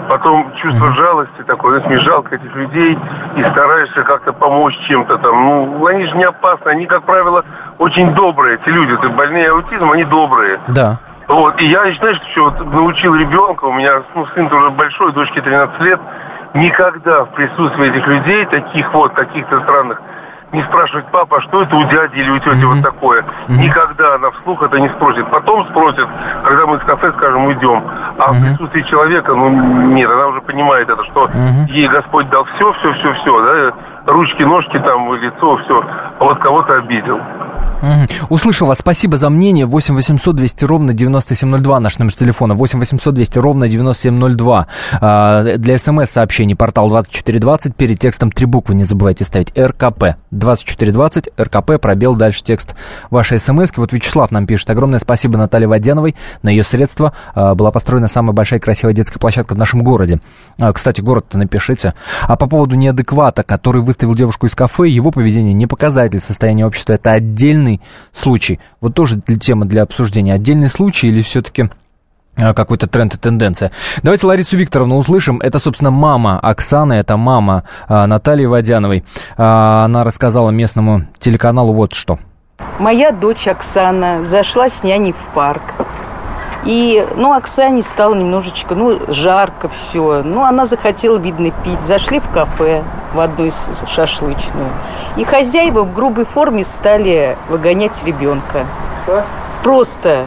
Потом 0.08 0.50
чувство 0.56 0.90
жалости 0.94 1.42
такое, 1.46 1.80
знаешь, 1.80 1.86
мне 1.90 1.98
жалко 2.00 2.34
этих 2.34 2.54
людей, 2.54 2.98
и 3.36 3.42
стараешься 3.50 4.02
как-то 4.04 4.32
помочь 4.32 4.74
чем-то 4.88 5.18
там. 5.18 5.44
Ну, 5.44 5.86
они 5.86 6.06
же 6.06 6.16
не 6.16 6.24
опасны, 6.24 6.70
они, 6.70 6.86
как 6.86 7.04
правило, 7.04 7.44
очень 7.78 8.14
добрые, 8.14 8.54
эти 8.54 8.70
люди. 8.70 8.96
Ты 8.96 9.10
больные 9.10 9.50
аутизмом, 9.50 9.92
они 9.92 10.04
добрые. 10.04 10.58
Да. 10.68 10.98
Вот, 11.28 11.60
и 11.60 11.66
я, 11.66 11.80
знаешь, 11.98 12.20
что 12.32 12.44
вот 12.44 12.60
научил 12.64 13.14
ребенка, 13.14 13.66
у 13.66 13.72
меня 13.72 14.00
ну, 14.14 14.26
сын 14.34 14.46
уже 14.46 14.70
большой, 14.70 15.12
дочке 15.12 15.42
13 15.42 15.80
лет, 15.80 16.00
никогда 16.54 17.24
в 17.24 17.30
присутствии 17.34 17.90
этих 17.90 18.06
людей, 18.06 18.46
таких 18.46 18.92
вот, 18.94 19.12
каких-то 19.12 19.60
странных, 19.60 20.00
не 20.54 20.62
спрашивать, 20.62 21.06
папа, 21.10 21.38
а 21.38 21.40
что 21.42 21.62
это 21.62 21.76
у 21.76 21.84
дяди 21.84 22.16
или 22.16 22.30
у 22.30 22.38
тети 22.38 22.50
mm-hmm. 22.50 22.66
вот 22.66 22.82
такое. 22.82 23.22
Mm-hmm. 23.22 23.58
Никогда 23.58 24.14
она 24.14 24.30
вслух 24.30 24.62
это 24.62 24.78
не 24.78 24.88
спросит. 24.90 25.28
Потом 25.30 25.66
спросит, 25.68 26.08
когда 26.44 26.66
мы 26.66 26.76
из 26.76 26.82
кафе 26.84 27.12
скажем, 27.16 27.44
уйдем. 27.46 27.82
А 28.18 28.30
mm-hmm. 28.30 28.32
в 28.32 28.42
присутствии 28.44 28.82
человека, 28.82 29.34
ну, 29.34 29.50
нет, 29.92 30.10
она 30.10 30.28
уже 30.28 30.40
понимает 30.42 30.88
это, 30.88 31.04
что 31.04 31.26
mm-hmm. 31.26 31.66
ей 31.68 31.88
Господь 31.88 32.28
дал 32.30 32.44
все, 32.54 32.72
все, 32.72 32.92
все, 32.94 33.14
все, 33.14 33.44
да, 33.44 34.12
ручки, 34.12 34.42
ножки 34.42 34.78
там, 34.78 35.12
лицо, 35.14 35.56
все, 35.58 35.84
а 36.18 36.24
вот 36.24 36.38
кого-то 36.38 36.74
обидел. 36.76 37.20
Угу. 37.84 38.34
Услышал 38.34 38.66
вас. 38.66 38.78
Спасибо 38.78 39.16
за 39.16 39.28
мнение. 39.30 39.66
8 39.66 39.94
800 39.94 40.36
200 40.36 40.64
ровно 40.64 40.92
9702 40.92 41.80
наш 41.80 41.98
номер 41.98 42.14
телефона. 42.14 42.54
8 42.54 42.78
800 42.78 43.14
200 43.14 43.38
ровно 43.38 43.68
9702. 43.68 44.66
А, 45.00 45.56
для 45.56 45.78
смс-сообщений 45.78 46.56
портал 46.56 46.88
2420. 46.88 47.76
Перед 47.76 47.98
текстом 47.98 48.30
три 48.30 48.46
буквы 48.46 48.74
не 48.74 48.84
забывайте 48.84 49.24
ставить. 49.24 49.56
РКП. 49.58 50.16
2420. 50.30 51.28
РКП. 51.38 51.80
Пробел. 51.80 52.14
Дальше 52.14 52.42
текст 52.42 52.74
вашей 53.10 53.38
смс 53.38 53.70
-ки. 53.70 53.74
Вот 53.76 53.92
Вячеслав 53.92 54.30
нам 54.30 54.46
пишет. 54.46 54.70
Огромное 54.70 54.98
спасибо 54.98 55.36
Наталье 55.36 55.68
Водяновой. 55.68 56.14
На 56.42 56.48
ее 56.48 56.64
средства 56.64 57.12
а, 57.34 57.54
была 57.54 57.70
построена 57.70 58.08
самая 58.08 58.32
большая 58.32 58.60
и 58.60 58.62
красивая 58.62 58.94
детская 58.94 59.18
площадка 59.18 59.54
в 59.54 59.58
нашем 59.58 59.82
городе. 59.82 60.20
А, 60.58 60.72
кстати, 60.72 61.00
город-то 61.00 61.38
напишите. 61.38 61.94
А 62.22 62.36
по 62.36 62.46
поводу 62.46 62.76
неадеквата, 62.76 63.42
который 63.42 63.82
выставил 63.82 64.14
девушку 64.14 64.46
из 64.46 64.54
кафе, 64.54 64.88
его 64.88 65.10
поведение 65.10 65.52
не 65.52 65.66
показатель 65.66 66.20
состояния 66.20 66.66
общества. 66.66 66.94
Это 66.94 67.12
отдельный 67.12 67.53
отдельный 67.54 67.80
случай? 68.12 68.60
Вот 68.80 68.94
тоже 68.94 69.16
для, 69.16 69.38
тема 69.38 69.66
для 69.66 69.82
обсуждения. 69.82 70.34
Отдельный 70.34 70.68
случай 70.68 71.08
или 71.08 71.22
все-таки 71.22 71.70
а, 72.36 72.52
какой-то 72.52 72.86
тренд 72.86 73.14
и 73.14 73.18
тенденция. 73.18 73.70
Давайте 74.02 74.26
Ларису 74.26 74.56
Викторовну 74.56 74.96
услышим. 74.96 75.40
Это, 75.40 75.58
собственно, 75.58 75.90
мама 75.90 76.38
Оксаны, 76.40 76.94
это 76.94 77.16
мама 77.16 77.64
а, 77.88 78.06
Натальи 78.06 78.46
Водяновой. 78.46 79.04
А, 79.36 79.84
она 79.84 80.04
рассказала 80.04 80.50
местному 80.50 81.02
телеканалу 81.18 81.72
вот 81.72 81.94
что. 81.94 82.18
Моя 82.78 83.12
дочь 83.12 83.46
Оксана 83.46 84.26
зашла 84.26 84.68
с 84.68 84.82
няней 84.82 85.12
в 85.12 85.34
парк. 85.34 85.62
И, 86.64 87.06
ну, 87.16 87.32
Оксане 87.32 87.82
стало 87.82 88.14
немножечко, 88.14 88.74
ну, 88.74 88.98
жарко 89.08 89.68
все. 89.68 90.22
Ну, 90.24 90.42
она 90.42 90.64
захотела, 90.64 91.18
видно, 91.18 91.50
пить. 91.50 91.82
Зашли 91.82 92.20
в 92.20 92.28
кафе, 92.30 92.82
в 93.12 93.20
одну 93.20 93.44
из 93.44 93.68
шашлычную. 93.86 94.70
И 95.16 95.24
хозяева 95.24 95.82
в 95.82 95.92
грубой 95.92 96.24
форме 96.24 96.64
стали 96.64 97.36
выгонять 97.48 98.02
ребенка. 98.04 98.64
Просто 99.62 100.26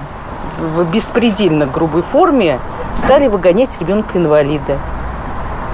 в 0.60 0.84
беспредельно 0.92 1.66
грубой 1.66 2.04
форме 2.04 2.60
стали 2.96 3.28
выгонять 3.28 3.80
ребенка-инвалида. 3.80 4.78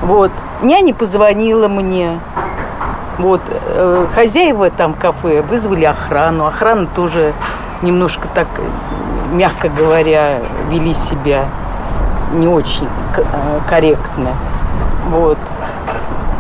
Вот. 0.02 0.32
Няня 0.62 0.94
позвонила 0.94 1.68
мне. 1.68 2.20
Вот. 3.18 3.42
Э, 3.50 4.08
хозяева 4.16 4.70
там 4.70 4.94
кафе 4.94 5.42
вызвали 5.42 5.86
охрану. 5.86 6.46
Охрана 6.46 6.88
тоже 6.88 7.34
немножко 7.82 8.28
так 8.34 8.48
мягко 9.34 9.70
говоря, 9.70 10.40
вели 10.70 10.94
себя 10.94 11.46
не 12.34 12.48
очень 12.48 12.88
э, 13.18 13.60
корректно. 13.68 14.32
Вот. 15.10 15.38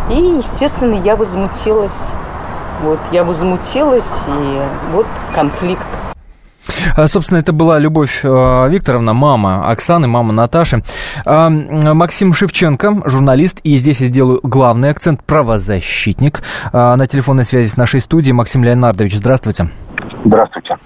И, 0.09 0.15
естественно, 0.15 0.95
я 1.03 1.15
возмутилась. 1.15 2.07
Вот, 2.81 2.99
я 3.11 3.23
возмутилась, 3.23 4.11
и 4.27 4.61
вот 4.91 5.07
конфликт. 5.33 5.85
А, 6.95 7.07
собственно, 7.07 7.39
это 7.39 7.53
была 7.53 7.79
Любовь 7.79 8.19
э, 8.23 8.67
Викторовна, 8.69 9.13
мама 9.13 9.69
Оксаны, 9.69 10.07
мама 10.07 10.33
Наташи. 10.33 10.83
А, 11.25 11.49
Максим 11.49 12.33
Шевченко, 12.33 13.03
журналист, 13.05 13.59
и 13.63 13.75
здесь 13.75 14.01
я 14.01 14.07
сделаю 14.07 14.39
главный 14.43 14.89
акцент, 14.89 15.23
правозащитник. 15.23 16.41
А, 16.71 16.95
на 16.95 17.07
телефонной 17.07 17.45
связи 17.45 17.69
с 17.69 17.77
нашей 17.77 18.01
студией 18.01 18.33
Максим 18.33 18.63
Леонардович, 18.63 19.15
здравствуйте. 19.15 19.69
Здравствуйте. 20.25 20.77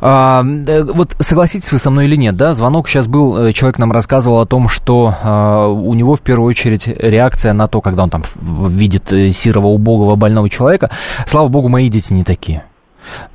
А, 0.00 0.44
э, 0.44 0.82
вот 0.82 1.16
согласитесь 1.18 1.72
вы 1.72 1.78
со 1.78 1.90
мной 1.90 2.06
или 2.06 2.16
нет, 2.16 2.36
да? 2.36 2.54
Звонок 2.54 2.88
сейчас 2.88 3.06
был, 3.06 3.36
э, 3.36 3.52
человек 3.52 3.78
нам 3.78 3.90
рассказывал 3.90 4.40
о 4.40 4.46
том, 4.46 4.68
что 4.68 5.14
а, 5.22 5.66
у 5.66 5.94
него 5.94 6.14
в 6.14 6.20
первую 6.20 6.48
очередь 6.48 6.86
реакция 6.86 7.52
на 7.52 7.68
то, 7.68 7.80
когда 7.80 8.04
он 8.04 8.10
там 8.10 8.22
видит 8.36 9.12
э, 9.12 9.30
сирого, 9.30 9.66
убогого, 9.66 10.14
больного 10.14 10.48
человека. 10.48 10.90
Слава 11.26 11.48
богу, 11.48 11.68
мои 11.68 11.88
дети 11.88 12.12
не 12.12 12.22
такие. 12.22 12.64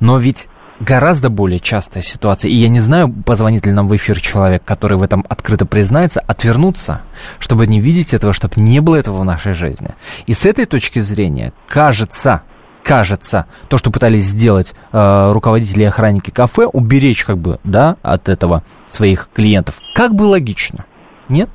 Но 0.00 0.18
ведь 0.18 0.48
гораздо 0.80 1.30
более 1.30 1.60
частая 1.60 2.02
ситуация, 2.02 2.50
и 2.50 2.54
я 2.54 2.68
не 2.68 2.80
знаю, 2.80 3.12
позвонит 3.12 3.66
ли 3.66 3.72
нам 3.72 3.88
в 3.88 3.96
эфир 3.96 4.20
человек, 4.20 4.64
который 4.64 4.96
в 4.96 5.02
этом 5.02 5.24
открыто 5.28 5.66
признается, 5.66 6.20
отвернуться, 6.20 7.02
чтобы 7.38 7.66
не 7.66 7.80
видеть 7.80 8.14
этого, 8.14 8.32
чтобы 8.32 8.54
не 8.56 8.80
было 8.80 8.96
этого 8.96 9.20
в 9.20 9.24
нашей 9.24 9.52
жизни. 9.52 9.90
И 10.26 10.32
с 10.32 10.46
этой 10.46 10.64
точки 10.64 10.98
зрения, 11.00 11.52
кажется, 11.68 12.42
кажется, 12.82 13.46
то, 13.68 13.78
что 13.78 13.90
пытались 13.90 14.24
сделать 14.24 14.74
э, 14.92 15.32
руководители 15.32 15.82
и 15.82 15.86
охранники 15.86 16.30
кафе, 16.30 16.66
уберечь 16.66 17.24
как 17.24 17.38
бы, 17.38 17.58
да, 17.64 17.96
от 18.02 18.28
этого 18.28 18.62
своих 18.86 19.28
клиентов, 19.34 19.76
как 19.94 20.14
бы 20.14 20.22
логично, 20.24 20.84
нет? 21.28 21.48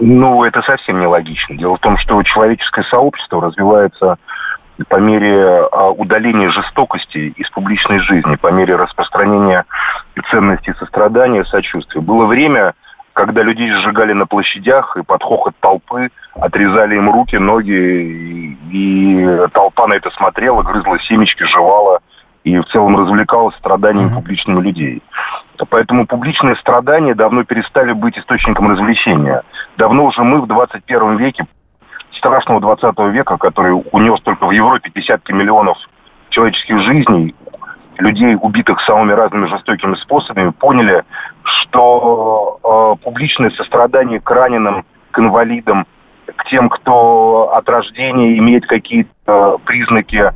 Ну, 0.00 0.44
это 0.44 0.62
совсем 0.62 0.98
не 0.98 1.06
логично. 1.06 1.56
Дело 1.56 1.76
в 1.76 1.80
том, 1.80 1.98
что 1.98 2.22
человеческое 2.22 2.84
сообщество 2.84 3.42
развивается 3.42 4.16
по 4.88 4.96
мере 4.96 5.66
а, 5.72 5.90
удаления 5.90 6.48
жестокости 6.48 7.34
из 7.36 7.50
публичной 7.50 7.98
жизни, 7.98 8.36
по 8.36 8.48
мере 8.48 8.76
распространения 8.76 9.66
ценностей 10.30 10.72
сострадания, 10.78 11.44
сочувствия. 11.44 12.00
Было 12.00 12.24
время, 12.24 12.72
когда 13.12 13.42
людей 13.42 13.70
сжигали 13.70 14.12
на 14.12 14.26
площадях 14.26 14.96
и 14.96 15.02
под 15.02 15.22
хохот 15.22 15.54
толпы 15.60 16.10
отрезали 16.34 16.96
им 16.96 17.10
руки, 17.10 17.36
ноги, 17.36 17.72
и, 17.72 18.58
и 18.70 19.48
толпа 19.52 19.86
на 19.86 19.94
это 19.94 20.10
смотрела, 20.10 20.62
грызла 20.62 20.98
семечки, 21.00 21.44
жевала 21.44 22.00
и 22.44 22.58
в 22.58 22.64
целом 22.66 22.96
развлекалась 22.96 23.54
страданиями 23.56 24.08
mm-hmm. 24.08 24.14
публичными 24.14 24.62
людей. 24.62 25.02
Поэтому 25.68 26.06
публичные 26.06 26.56
страдания 26.56 27.14
давно 27.14 27.44
перестали 27.44 27.92
быть 27.92 28.18
источником 28.18 28.70
развлечения. 28.70 29.42
Давно 29.76 30.06
уже 30.06 30.22
мы 30.22 30.40
в 30.40 30.46
21 30.46 31.18
веке, 31.18 31.46
страшного 32.12 32.60
20 32.60 32.98
века, 33.12 33.36
который 33.36 33.72
унес 33.92 34.20
только 34.22 34.46
в 34.46 34.52
Европе 34.52 34.90
десятки 34.94 35.32
миллионов 35.32 35.76
человеческих 36.30 36.78
жизней, 36.80 37.34
людей, 38.00 38.36
убитых 38.40 38.80
самыми 38.82 39.12
разными 39.12 39.46
жестокими 39.46 39.94
способами, 39.96 40.50
поняли, 40.50 41.04
что 41.42 42.58
э, 42.98 43.04
публичное 43.04 43.50
сострадание 43.50 44.20
к 44.20 44.30
раненым, 44.30 44.84
к 45.10 45.18
инвалидам, 45.18 45.86
к 46.36 46.44
тем, 46.46 46.68
кто 46.68 47.52
от 47.54 47.68
рождения 47.68 48.38
имеет 48.38 48.66
какие-то 48.66 49.10
э, 49.26 49.56
признаки 49.64 50.32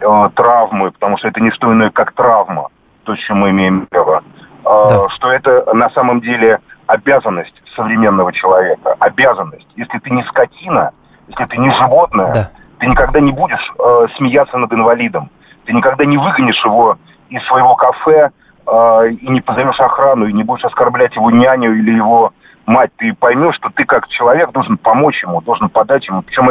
э, 0.00 0.30
травмы, 0.34 0.90
потому 0.92 1.18
что 1.18 1.28
это 1.28 1.40
не 1.40 1.50
что 1.50 1.72
иное, 1.72 1.90
как 1.90 2.12
травма, 2.12 2.68
то, 3.04 3.14
с 3.14 3.18
чем 3.20 3.38
мы 3.38 3.50
имеем 3.50 3.86
право, 3.86 4.22
э, 4.22 4.62
да. 4.64 5.08
что 5.10 5.30
это 5.30 5.72
на 5.74 5.90
самом 5.90 6.20
деле 6.20 6.60
обязанность 6.86 7.54
современного 7.76 8.32
человека, 8.32 8.96
обязанность. 8.98 9.68
Если 9.76 9.98
ты 9.98 10.10
не 10.10 10.22
скотина, 10.24 10.92
если 11.28 11.44
ты 11.44 11.58
не 11.58 11.70
животное, 11.70 12.32
да. 12.32 12.50
ты 12.78 12.86
никогда 12.86 13.20
не 13.20 13.32
будешь 13.32 13.72
э, 13.78 14.06
смеяться 14.16 14.56
над 14.58 14.72
инвалидом, 14.72 15.30
ты 15.64 15.72
никогда 15.72 16.04
не 16.04 16.16
выгонишь 16.16 16.64
его 16.64 16.96
из 17.30 17.44
своего 17.46 17.74
кафе 17.74 18.30
э, 18.66 19.10
и 19.10 19.28
не 19.28 19.40
позовешь 19.40 19.80
охрану, 19.80 20.26
и 20.26 20.32
не 20.32 20.44
будешь 20.44 20.64
оскорблять 20.64 21.14
его 21.16 21.30
няню 21.30 21.76
или 21.76 21.92
его 21.92 22.32
мать, 22.68 22.90
ты 22.98 23.14
поймешь, 23.14 23.56
что 23.56 23.70
ты 23.70 23.84
как 23.84 24.08
человек 24.08 24.52
должен 24.52 24.76
помочь 24.76 25.22
ему, 25.22 25.40
должен 25.40 25.68
подать 25.70 26.06
ему, 26.06 26.22
причем 26.22 26.50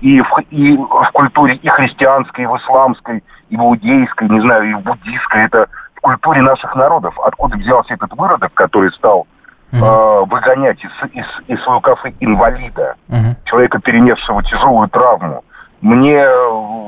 и 0.00 0.20
в, 0.20 0.38
и 0.50 0.76
в 0.76 1.10
культуре 1.12 1.54
и 1.54 1.68
христианской, 1.68 2.44
и 2.44 2.46
в 2.46 2.56
исламской, 2.56 3.22
и 3.48 3.56
в 3.56 3.60
иудейской, 3.60 4.28
не 4.28 4.40
знаю, 4.40 4.68
и 4.68 4.74
в 4.74 4.80
буддийской, 4.80 5.44
это 5.44 5.68
в 5.94 6.00
культуре 6.00 6.42
наших 6.42 6.74
народов. 6.74 7.18
Откуда 7.20 7.56
взялся 7.56 7.94
этот 7.94 8.12
выродок, 8.14 8.52
который 8.54 8.90
стал 8.92 9.28
mm-hmm. 9.70 9.78
э, 9.78 10.24
выгонять 10.26 10.84
из, 10.84 10.90
из, 11.12 11.26
из 11.46 11.62
своего 11.62 11.80
кафе 11.80 12.12
инвалида, 12.18 12.96
mm-hmm. 13.08 13.36
человека, 13.44 13.78
перенесшего 13.78 14.42
тяжелую 14.42 14.88
травму. 14.88 15.44
Мне, 15.80 16.26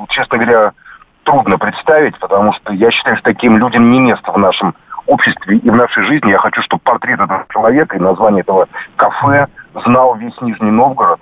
честно 0.09 0.39
говоря, 0.39 0.73
трудно 1.25 1.59
представить, 1.59 2.19
потому 2.19 2.53
что 2.53 2.73
я 2.73 2.91
считаю, 2.91 3.17
что 3.17 3.25
таким 3.25 3.57
людям 3.57 3.91
не 3.91 4.01
место 4.01 4.31
в 4.31 4.39
нашем 4.39 4.75
обществе 5.07 5.57
и 5.59 5.71
в 5.71 5.75
нашей 5.75 6.05
жизни. 6.05 6.31
Я 6.31 6.39
хочу, 6.39 6.63
чтобы 6.63 6.83
портрет 6.85 7.21
этого 7.21 7.45
человека 7.53 7.97
и 7.97 8.01
название 8.01 8.43
этого 8.43 8.69
кафе 8.97 9.49
знал 9.85 10.15
весь 10.15 10.41
Нижний 10.41 10.71
Новгород. 10.71 11.21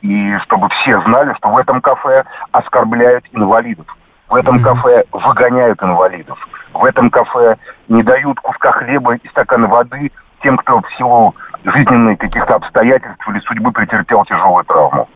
И 0.00 0.36
чтобы 0.44 0.68
все 0.68 1.00
знали, 1.02 1.34
что 1.34 1.48
в 1.50 1.58
этом 1.58 1.80
кафе 1.80 2.24
оскорбляют 2.52 3.24
инвалидов. 3.32 3.86
В 4.28 4.36
этом 4.36 4.60
кафе 4.60 5.04
выгоняют 5.12 5.82
инвалидов. 5.82 6.38
В 6.72 6.84
этом 6.84 7.10
кафе 7.10 7.56
не 7.88 8.02
дают 8.02 8.38
куска 8.40 8.72
хлеба 8.72 9.16
и 9.16 9.28
стакана 9.28 9.66
воды 9.66 10.12
тем, 10.42 10.56
кто 10.58 10.80
в 10.80 10.92
силу 10.96 11.34
жизненных 11.64 12.18
каких-то 12.18 12.54
обстоятельств 12.54 13.28
или 13.28 13.40
судьбы 13.40 13.72
претерпел 13.72 14.24
тяжелую 14.24 14.64
травму. 14.64 15.08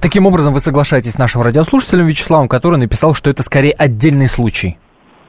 Таким 0.00 0.26
образом, 0.26 0.52
вы 0.52 0.60
соглашаетесь 0.60 1.12
с 1.12 1.18
нашим 1.18 1.42
радиослушателем 1.42 2.06
Вячеславом, 2.06 2.48
который 2.48 2.78
написал, 2.78 3.14
что 3.14 3.30
это 3.30 3.42
скорее 3.42 3.72
отдельный 3.72 4.26
случай 4.26 4.78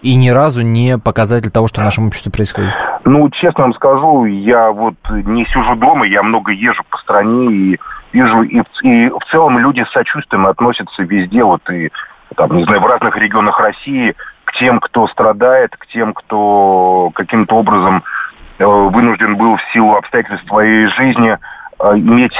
и 0.02 0.16
ни 0.16 0.30
разу 0.30 0.62
не 0.62 0.98
показатель 0.98 1.52
того, 1.52 1.68
что 1.68 1.82
в 1.82 1.84
нашем 1.84 2.08
обществе 2.08 2.32
происходит? 2.32 2.74
Ну, 3.06 3.30
честно 3.30 3.64
вам 3.64 3.74
скажу, 3.74 4.26
я 4.26 4.72
вот 4.72 4.96
не 5.10 5.46
сижу 5.46 5.76
дома, 5.76 6.08
я 6.08 6.24
много 6.24 6.52
езжу 6.52 6.84
по 6.90 6.98
стране 6.98 7.52
и 7.52 7.80
вижу, 8.12 8.42
и, 8.44 8.62
и 8.84 9.10
в 9.10 9.24
целом 9.32 9.60
люди 9.60 9.84
с 9.84 9.92
сочувствием 9.92 10.48
относятся 10.48 11.04
везде, 11.04 11.44
вот 11.44 11.68
и, 11.70 11.92
там, 12.36 12.56
не 12.56 12.64
знаю, 12.64 12.82
в 12.82 12.86
разных 12.86 13.16
регионах 13.18 13.60
России 13.60 14.16
к 14.46 14.54
тем, 14.54 14.80
кто 14.80 15.08
страдает, 15.08 15.76
к 15.78 15.86
тем, 15.88 16.14
кто 16.14 17.12
каким-то 17.14 17.56
образом 17.56 18.04
э, 18.58 18.66
вынужден 18.66 19.38
был 19.38 19.56
в 19.56 19.62
силу 19.74 19.96
обстоятельств 19.96 20.48
своей 20.48 20.88
жизни 20.88 21.38
э, 21.80 21.98
иметь 21.98 22.36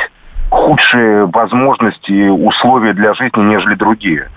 худшие 0.52 1.26
возможности, 1.28 2.28
условия 2.28 2.94
для 2.94 3.14
жизни, 3.14 3.40
нежели 3.40 3.76
другие. 3.76 4.28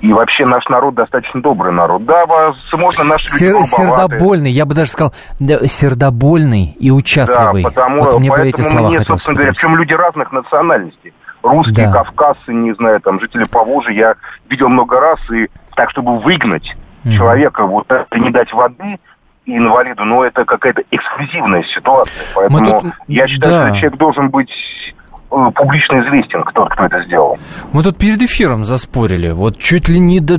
И 0.00 0.12
вообще 0.12 0.46
наш 0.46 0.66
народ 0.68 0.94
достаточно 0.94 1.42
добрый 1.42 1.72
народ. 1.72 2.04
Да, 2.04 2.26
вас 2.26 2.56
можно 2.72 3.04
наши 3.04 3.26
Сер- 3.26 3.54
люди 3.54 3.64
Сердобольный, 3.64 4.50
я 4.50 4.66
бы 4.66 4.74
даже 4.74 4.90
сказал, 4.90 5.12
да, 5.40 5.66
сердобольный 5.66 6.76
и 6.78 6.90
участливый. 6.90 7.64
Да, 7.64 7.70
потому, 7.70 8.02
вот 8.02 8.20
мне 8.20 8.28
поэтому 8.28 8.48
эти 8.48 8.60
слова 8.60 8.88
мне, 8.88 9.00
собственно 9.00 9.36
говоря, 9.36 9.52
причем 9.52 9.76
люди 9.76 9.94
разных 9.94 10.30
национальностей. 10.30 11.12
Русские, 11.42 11.86
да. 11.88 11.92
кавказцы, 11.92 12.52
не 12.52 12.72
знаю, 12.74 13.00
там, 13.00 13.20
жители 13.20 13.42
Поволжья, 13.50 13.92
я 13.92 14.14
видел 14.48 14.68
много 14.68 15.00
раз, 15.00 15.18
и 15.30 15.48
так, 15.74 15.90
чтобы 15.90 16.18
выгнать 16.20 16.74
mm 17.04 17.16
человека, 17.16 17.66
вот 17.66 17.90
это 17.90 18.18
не 18.18 18.30
дать 18.30 18.50
воды, 18.54 18.96
инвалиду, 19.44 20.04
но 20.04 20.24
это 20.24 20.44
какая-то 20.44 20.82
эксклюзивная 20.90 21.62
ситуация. 21.64 22.24
Поэтому 22.34 22.80
тут... 22.80 22.92
я 23.08 23.26
считаю, 23.26 23.54
да. 23.54 23.68
что 23.68 23.78
человек 23.78 23.98
должен 23.98 24.30
быть 24.30 24.50
публично 25.28 26.00
известен, 26.00 26.42
кто, 26.44 26.64
кто 26.66 26.84
это 26.84 27.02
сделал. 27.04 27.38
Мы 27.72 27.82
тут 27.82 27.98
перед 27.98 28.22
эфиром 28.22 28.64
заспорили, 28.64 29.30
вот 29.30 29.58
чуть 29.58 29.88
ли 29.88 29.98
не 29.98 30.20
до 30.20 30.38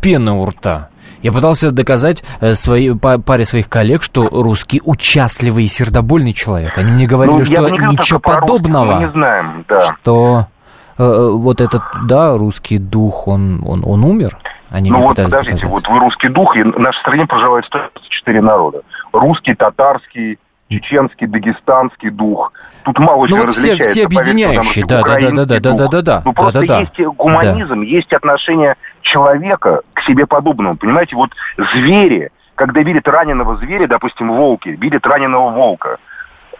пены 0.00 0.32
у 0.32 0.44
рта. 0.44 0.90
Я 1.22 1.32
пытался 1.32 1.72
доказать 1.72 2.22
э, 2.40 2.54
своей, 2.54 2.94
паре 2.94 3.44
своих 3.44 3.68
коллег, 3.68 4.02
что 4.02 4.28
русский 4.28 4.80
участливый 4.84 5.64
и 5.64 5.68
сердобольный 5.68 6.32
человек. 6.32 6.78
Они 6.78 6.92
мне 6.92 7.06
говорили, 7.06 7.38
ну, 7.38 7.44
что 7.44 7.68
ничего 7.70 8.20
подобного. 8.20 8.94
Мы 8.94 9.00
не 9.00 9.10
знаем, 9.10 9.64
да. 9.68 9.80
Что 9.80 10.46
э, 10.96 11.02
э, 11.02 11.30
вот 11.32 11.60
этот, 11.60 11.82
да, 12.04 12.36
русский 12.36 12.78
дух, 12.78 13.26
он, 13.26 13.62
он, 13.66 13.82
он 13.84 14.04
умер. 14.04 14.38
Они 14.70 14.90
ну 14.90 15.00
вот 15.00 15.16
подождите, 15.16 15.40
доказать. 15.40 15.64
вот 15.64 15.88
вы 15.88 15.98
русский 15.98 16.28
дух, 16.28 16.56
и 16.56 16.62
в 16.62 16.78
нашей 16.78 17.00
стране 17.00 17.26
проживает 17.26 17.64
124 17.64 18.40
народа. 18.42 18.82
Русский, 19.12 19.54
татарский, 19.54 20.38
чеченский, 20.68 21.26
дагестанский 21.26 22.10
дух. 22.10 22.52
Тут 22.84 22.98
мало 22.98 23.22
ну, 23.22 23.28
чего 23.28 23.38
вот 23.38 23.50
все, 23.50 23.76
все 23.76 24.04
объединяющие, 24.04 24.84
да, 24.84 25.02
да, 25.02 25.16
да, 25.18 25.30
да, 25.30 25.60
да, 25.60 25.72
да, 25.72 25.88
да, 25.88 26.02
да. 26.02 26.22
Ну 26.24 26.32
просто 26.32 26.60
да, 26.60 26.66
да, 26.66 26.80
есть 26.80 27.16
гуманизм, 27.16 27.80
да. 27.80 27.84
есть 27.84 28.12
отношение 28.12 28.76
человека 29.02 29.80
к 29.94 30.02
себе 30.02 30.26
подобному. 30.26 30.76
Понимаете, 30.76 31.16
вот 31.16 31.30
звери, 31.56 32.30
когда 32.54 32.82
видят 32.82 33.08
раненого 33.08 33.56
зверя, 33.56 33.86
допустим, 33.86 34.32
волки, 34.32 34.68
видят 34.68 35.06
раненого 35.06 35.50
волка. 35.50 35.98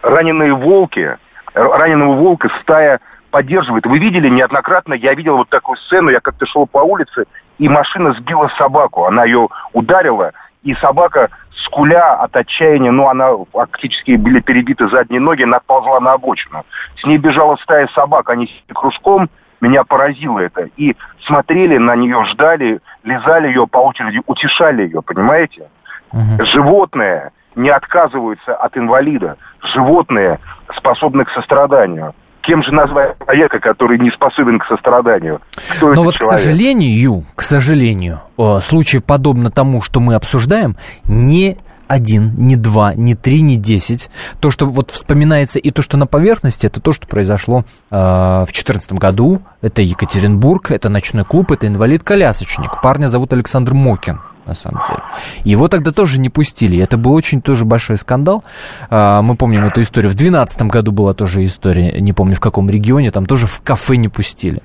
Раненые 0.01 0.53
волки, 0.53 1.17
раненого 1.53 2.13
волка 2.15 2.49
стая 2.61 2.99
поддерживает. 3.31 3.85
Вы 3.85 3.99
видели 3.99 4.29
неоднократно, 4.29 4.93
я 4.93 5.13
видел 5.13 5.37
вот 5.37 5.49
такую 5.49 5.77
сцену, 5.77 6.09
я 6.09 6.19
как-то 6.19 6.45
шел 6.45 6.65
по 6.65 6.79
улице, 6.79 7.25
и 7.59 7.69
машина 7.69 8.13
сбила 8.13 8.49
собаку. 8.57 9.05
Она 9.05 9.25
ее 9.25 9.49
ударила, 9.73 10.31
и 10.63 10.73
собака, 10.75 11.29
скуля 11.65 12.15
от 12.21 12.35
отчаяния, 12.35 12.91
ну, 12.91 13.07
она 13.07 13.29
фактически 13.51 14.15
были 14.17 14.39
перебиты 14.41 14.89
задние 14.89 15.21
ноги, 15.21 15.43
она 15.43 15.59
ползла 15.65 15.99
на 15.99 16.13
обочину. 16.13 16.65
С 16.97 17.05
ней 17.05 17.17
бежала 17.17 17.55
стая 17.57 17.87
собак, 17.95 18.29
они 18.29 18.47
с 18.47 18.73
кружком, 18.73 19.29
меня 19.61 19.83
поразило 19.83 20.39
это. 20.39 20.69
И 20.77 20.95
смотрели 21.25 21.77
на 21.77 21.95
нее, 21.95 22.23
ждали, 22.25 22.79
лизали 23.03 23.47
ее 23.47 23.67
по 23.67 23.79
очереди, 23.79 24.21
утешали 24.25 24.83
ее, 24.83 25.01
понимаете? 25.01 25.69
Угу. 26.11 26.45
Животные 26.45 27.31
не 27.55 27.69
отказываются 27.69 28.55
от 28.55 28.77
инвалида. 28.77 29.37
Животные 29.73 30.39
способны 30.75 31.25
к 31.25 31.31
состраданию 31.31 32.13
кем 32.49 32.63
же 32.63 32.73
назвать 32.73 33.15
человека, 33.19 33.59
который 33.59 33.99
не 33.99 34.09
способен 34.09 34.57
к 34.59 34.65
состраданию? 34.65 35.39
Кто 35.77 35.93
Но 35.93 36.03
вот, 36.03 36.15
человек? 36.15 36.39
к 36.39 36.41
сожалению, 36.41 37.23
к 37.35 37.41
сожалению, 37.43 38.21
случаев 38.61 39.03
подобно 39.03 39.51
тому, 39.51 39.83
что 39.83 39.99
мы 39.99 40.15
обсуждаем, 40.15 40.75
не 41.03 41.57
один, 41.87 42.33
не 42.37 42.55
два, 42.55 42.93
не 42.95 43.15
три, 43.15 43.41
не 43.41 43.57
десять. 43.57 44.09
То, 44.39 44.51
что 44.51 44.67
вот 44.67 44.91
вспоминается 44.91 45.59
и 45.59 45.71
то, 45.71 45.81
что 45.81 45.97
на 45.97 46.07
поверхности, 46.07 46.65
это 46.65 46.81
то, 46.81 46.91
что 46.91 47.07
произошло 47.07 47.65
э, 47.89 47.95
в 47.95 48.45
2014 48.45 48.93
году. 48.93 49.41
Это 49.61 49.81
Екатеринбург, 49.81 50.71
это 50.71 50.89
ночной 50.89 51.25
клуб, 51.25 51.51
это 51.51 51.67
инвалид-колясочник. 51.67 52.81
Парня 52.81 53.07
зовут 53.07 53.33
Александр 53.33 53.73
Мокин 53.73 54.19
на 54.49 54.55
самом 54.55 54.81
деле. 54.87 55.01
Его 55.43 55.67
тогда 55.67 55.91
тоже 55.91 56.19
не 56.19 56.29
пустили. 56.29 56.81
Это 56.81 56.97
был 56.97 57.13
очень 57.13 57.41
тоже 57.41 57.65
большой 57.65 57.97
скандал. 57.97 58.43
А, 58.89 59.21
мы 59.21 59.35
помним 59.35 59.65
эту 59.65 59.81
историю. 59.81 60.09
В 60.09 60.15
2012 60.15 60.63
году 60.63 60.91
была 60.91 61.13
тоже 61.13 61.43
история, 61.43 62.01
не 62.01 62.13
помню 62.13 62.35
в 62.35 62.39
каком 62.39 62.69
регионе, 62.69 63.11
там 63.11 63.25
тоже 63.25 63.47
в 63.47 63.61
кафе 63.61 63.95
не 63.95 64.09
пустили. 64.09 64.61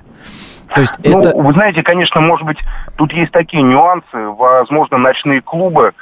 То 0.75 0.81
есть 0.81 0.95
ну, 1.05 1.21
это... 1.21 1.37
вы 1.37 1.53
знаете, 1.53 1.83
конечно, 1.83 2.21
может 2.21 2.47
быть, 2.47 2.59
тут 2.97 3.13
есть 3.13 3.31
такие 3.31 3.63
нюансы. 3.63 4.17
Возможно, 4.17 4.99
ночные 4.99 5.41
клубы 5.41 5.93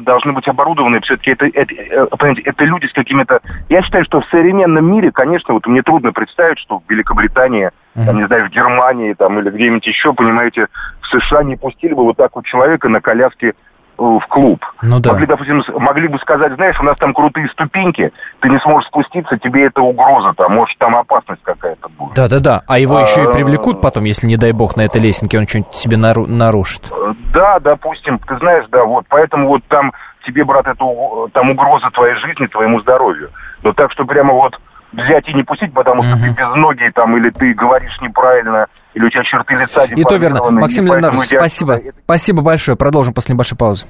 должны 0.00 0.32
быть 0.32 0.48
оборудованы. 0.48 1.00
Все-таки 1.00 1.30
это, 1.30 1.46
это, 1.46 1.74
э, 1.74 2.06
понимаете, 2.06 2.42
это 2.42 2.64
люди 2.64 2.86
с 2.86 2.92
какими-то... 2.92 3.40
Я 3.68 3.82
считаю, 3.82 4.04
что 4.04 4.20
в 4.20 4.26
современном 4.26 4.90
мире, 4.90 5.10
конечно, 5.12 5.54
вот 5.54 5.66
мне 5.66 5.82
трудно 5.82 6.12
представить, 6.12 6.58
что 6.58 6.78
в 6.78 6.90
Великобритании, 6.90 7.70
там, 7.94 8.16
не 8.16 8.26
знаю, 8.26 8.46
в 8.46 8.50
Германии 8.50 9.14
там, 9.14 9.38
или 9.38 9.50
где-нибудь 9.50 9.86
еще, 9.86 10.12
понимаете, 10.12 10.68
в 11.00 11.06
США 11.06 11.42
не 11.42 11.56
пустили 11.56 11.94
бы 11.94 12.04
вот 12.04 12.16
так 12.16 12.34
вот 12.34 12.44
человека 12.44 12.88
на 12.88 13.00
коляске 13.00 13.54
в 13.98 14.20
клуб. 14.28 14.64
Ну, 14.82 15.00
да. 15.00 15.10
могли, 15.10 15.26
допустим, 15.26 15.62
могли 15.78 16.08
бы 16.08 16.18
сказать, 16.18 16.54
знаешь, 16.54 16.78
у 16.80 16.84
нас 16.84 16.96
там 16.98 17.12
крутые 17.12 17.48
ступеньки, 17.48 18.12
ты 18.40 18.48
не 18.48 18.58
сможешь 18.60 18.88
спуститься, 18.88 19.36
тебе 19.38 19.66
это 19.66 19.82
угроза, 19.82 20.32
там, 20.36 20.54
может, 20.54 20.78
там 20.78 20.96
опасность 20.96 21.42
какая-то 21.42 21.88
будет. 21.88 22.14
Да-да-да, 22.14 22.62
а 22.66 22.78
его 22.78 23.00
еще 23.00 23.24
и 23.24 23.26
а, 23.26 23.30
привлекут 23.30 23.80
потом, 23.80 24.04
если, 24.04 24.26
не 24.26 24.36
дай 24.36 24.52
бог, 24.52 24.76
на 24.76 24.82
этой 24.82 25.00
лесенке 25.00 25.38
он 25.38 25.48
что-нибудь 25.48 25.74
себе 25.74 25.96
нарушит. 25.96 26.90
Да, 27.32 27.58
допустим, 27.58 28.18
ты 28.20 28.38
знаешь, 28.38 28.66
да, 28.70 28.84
вот, 28.84 29.04
поэтому 29.08 29.48
вот 29.48 29.62
там 29.68 29.92
тебе, 30.26 30.44
брат, 30.44 30.66
это 30.66 30.84
там 31.32 31.50
угроза 31.50 31.90
твоей 31.90 32.14
жизни, 32.16 32.46
твоему 32.46 32.80
здоровью. 32.80 33.30
Но 33.62 33.72
так 33.72 33.90
что 33.92 34.04
прямо 34.04 34.32
вот 34.32 34.58
взять 34.92 35.28
и 35.28 35.34
не 35.34 35.42
пустить, 35.42 35.72
потому 35.72 36.02
что 36.02 36.12
uh-huh. 36.14 36.20
ты 36.20 36.28
без 36.30 36.54
ноги 36.56 36.90
там, 36.94 37.16
или 37.16 37.30
ты 37.30 37.52
говоришь 37.54 37.96
неправильно, 38.00 38.66
или 38.94 39.04
у 39.04 39.10
тебя 39.10 39.24
черты 39.24 39.56
лица 39.56 39.84
И 39.84 40.02
то 40.02 40.16
верно. 40.16 40.50
Максим 40.50 40.86
Леонардович, 40.86 41.28
спасибо. 41.28 41.74
Это... 41.74 41.92
Спасибо 42.04 42.42
большое. 42.42 42.76
Продолжим 42.76 43.14
после 43.14 43.34
небольшой 43.34 43.58
паузы. 43.58 43.86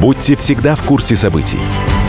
Будьте 0.00 0.36
всегда 0.36 0.74
в 0.74 0.82
курсе 0.82 1.16
событий. 1.16 1.60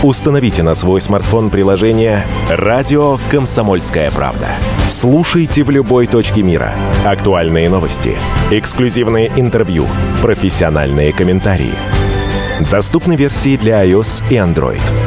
Установите 0.04 0.62
на 0.62 0.76
свой 0.76 1.02
смартфон 1.02 1.50
приложение 1.50 2.24
«Радио 2.52 3.18
Комсомольская 3.32 4.12
правда». 4.12 4.48
Слушайте 4.90 5.64
в 5.64 5.72
любой 5.72 6.06
точке 6.06 6.44
мира. 6.44 6.74
Актуальные 7.04 7.70
новости, 7.70 8.16
эксклюзивные 8.52 9.32
интервью, 9.36 9.88
профессиональные 10.22 11.14
комментарии. 11.14 11.74
Доступны 12.70 13.16
версии 13.16 13.58
для 13.58 13.84
iOS 13.86 14.24
и 14.30 14.36
Android. 14.36 15.07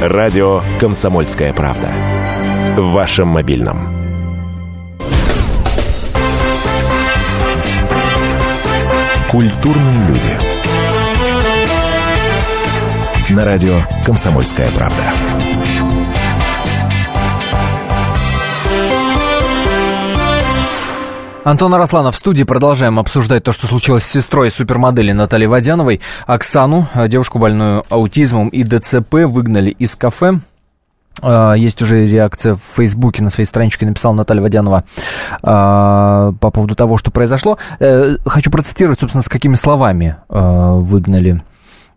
Радио 0.00 0.60
«Комсомольская 0.80 1.52
правда». 1.52 1.90
В 2.76 2.90
вашем 2.90 3.28
мобильном. 3.28 3.94
Культурные 9.30 10.06
люди. 10.08 10.38
На 13.30 13.44
радио 13.44 13.74
«Комсомольская 14.04 14.68
правда». 14.72 15.43
Антон 21.44 21.74
Арасланов 21.74 22.14
в 22.14 22.18
студии. 22.18 22.42
Продолжаем 22.42 22.98
обсуждать 22.98 23.44
то, 23.44 23.52
что 23.52 23.66
случилось 23.66 24.04
с 24.04 24.10
сестрой 24.10 24.50
супермодели 24.50 25.12
Натальей 25.12 25.46
Водяновой. 25.46 26.00
Оксану, 26.26 26.88
девушку 27.06 27.38
больную 27.38 27.84
аутизмом 27.90 28.48
и 28.48 28.64
ДЦП, 28.64 29.12
выгнали 29.26 29.70
из 29.70 29.94
кафе. 29.94 30.40
А, 31.20 31.52
есть 31.52 31.82
уже 31.82 32.06
реакция 32.06 32.54
в 32.54 32.62
Фейсбуке 32.76 33.22
на 33.22 33.28
своей 33.28 33.46
страничке, 33.46 33.84
написала 33.84 34.14
Наталья 34.14 34.40
Водянова 34.40 34.84
а, 35.42 36.32
по 36.40 36.50
поводу 36.50 36.74
того, 36.74 36.96
что 36.96 37.10
произошло. 37.10 37.58
Э, 37.78 38.16
хочу 38.24 38.50
процитировать, 38.50 39.00
собственно, 39.00 39.22
с 39.22 39.28
какими 39.28 39.54
словами 39.54 40.16
выгнали 40.30 41.42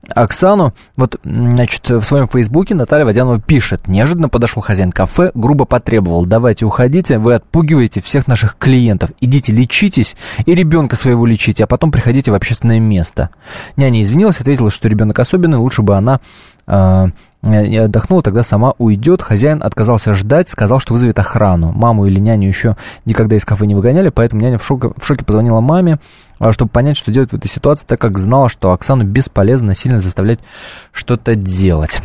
Оксану. 0.10 0.73
Вот, 0.95 1.19
значит, 1.23 1.89
в 1.89 2.01
своем 2.01 2.27
фейсбуке 2.27 2.75
Наталья 2.75 3.05
Водянова 3.05 3.39
пишет. 3.41 3.88
Неожиданно 3.88 4.29
подошел 4.29 4.62
хозяин 4.62 4.91
кафе, 4.91 5.31
грубо 5.33 5.65
потребовал. 5.65 6.25
Давайте 6.25 6.65
уходите, 6.65 7.17
вы 7.17 7.36
отпугиваете 7.36 8.01
всех 8.01 8.27
наших 8.27 8.57
клиентов. 8.57 9.12
Идите 9.19 9.51
лечитесь 9.51 10.15
и 10.45 10.55
ребенка 10.55 10.95
своего 10.95 11.25
лечите, 11.25 11.63
а 11.63 11.67
потом 11.67 11.91
приходите 11.91 12.31
в 12.31 12.36
общественное 12.36 12.79
место. 12.79 13.29
Няня 13.75 14.01
извинилась, 14.01 14.39
ответила, 14.39 14.71
что 14.71 14.88
ребенок 14.88 15.19
особенный, 15.19 15.57
лучше 15.57 15.81
бы 15.81 15.95
она 15.95 16.19
не 17.43 17.77
отдохнула, 17.77 18.23
тогда 18.23 18.43
сама 18.43 18.73
уйдет. 18.77 19.21
Хозяин 19.21 19.62
отказался 19.63 20.13
ждать, 20.13 20.49
сказал, 20.49 20.79
что 20.79 20.93
вызовет 20.93 21.17
охрану. 21.19 21.71
Маму 21.71 22.05
или 22.05 22.19
няню 22.19 22.47
еще 22.47 22.75
никогда 23.05 23.36
из 23.36 23.45
кафе 23.45 23.65
не 23.65 23.75
выгоняли, 23.75 24.10
поэтому 24.10 24.41
няня 24.41 24.57
в 24.57 24.65
шоке, 24.65 24.91
в 24.97 25.05
шоке 25.05 25.23
позвонила 25.23 25.62
маме, 25.62 25.93
а, 25.93 25.99
чтобы 26.52 26.69
понять, 26.69 26.97
что 26.97 27.12
делать 27.12 27.32
в 27.32 27.36
этой 27.36 27.47
ситуации, 27.47 27.86
так 27.86 28.00
как 28.00 28.17
знала, 28.17 28.50
что 28.50 28.71
Оксану 28.71 29.04
бесполезно 29.04 29.76
сильно 29.76 30.00
заставлять 30.02 30.39
что-то 30.91 31.36
делать. 31.36 32.02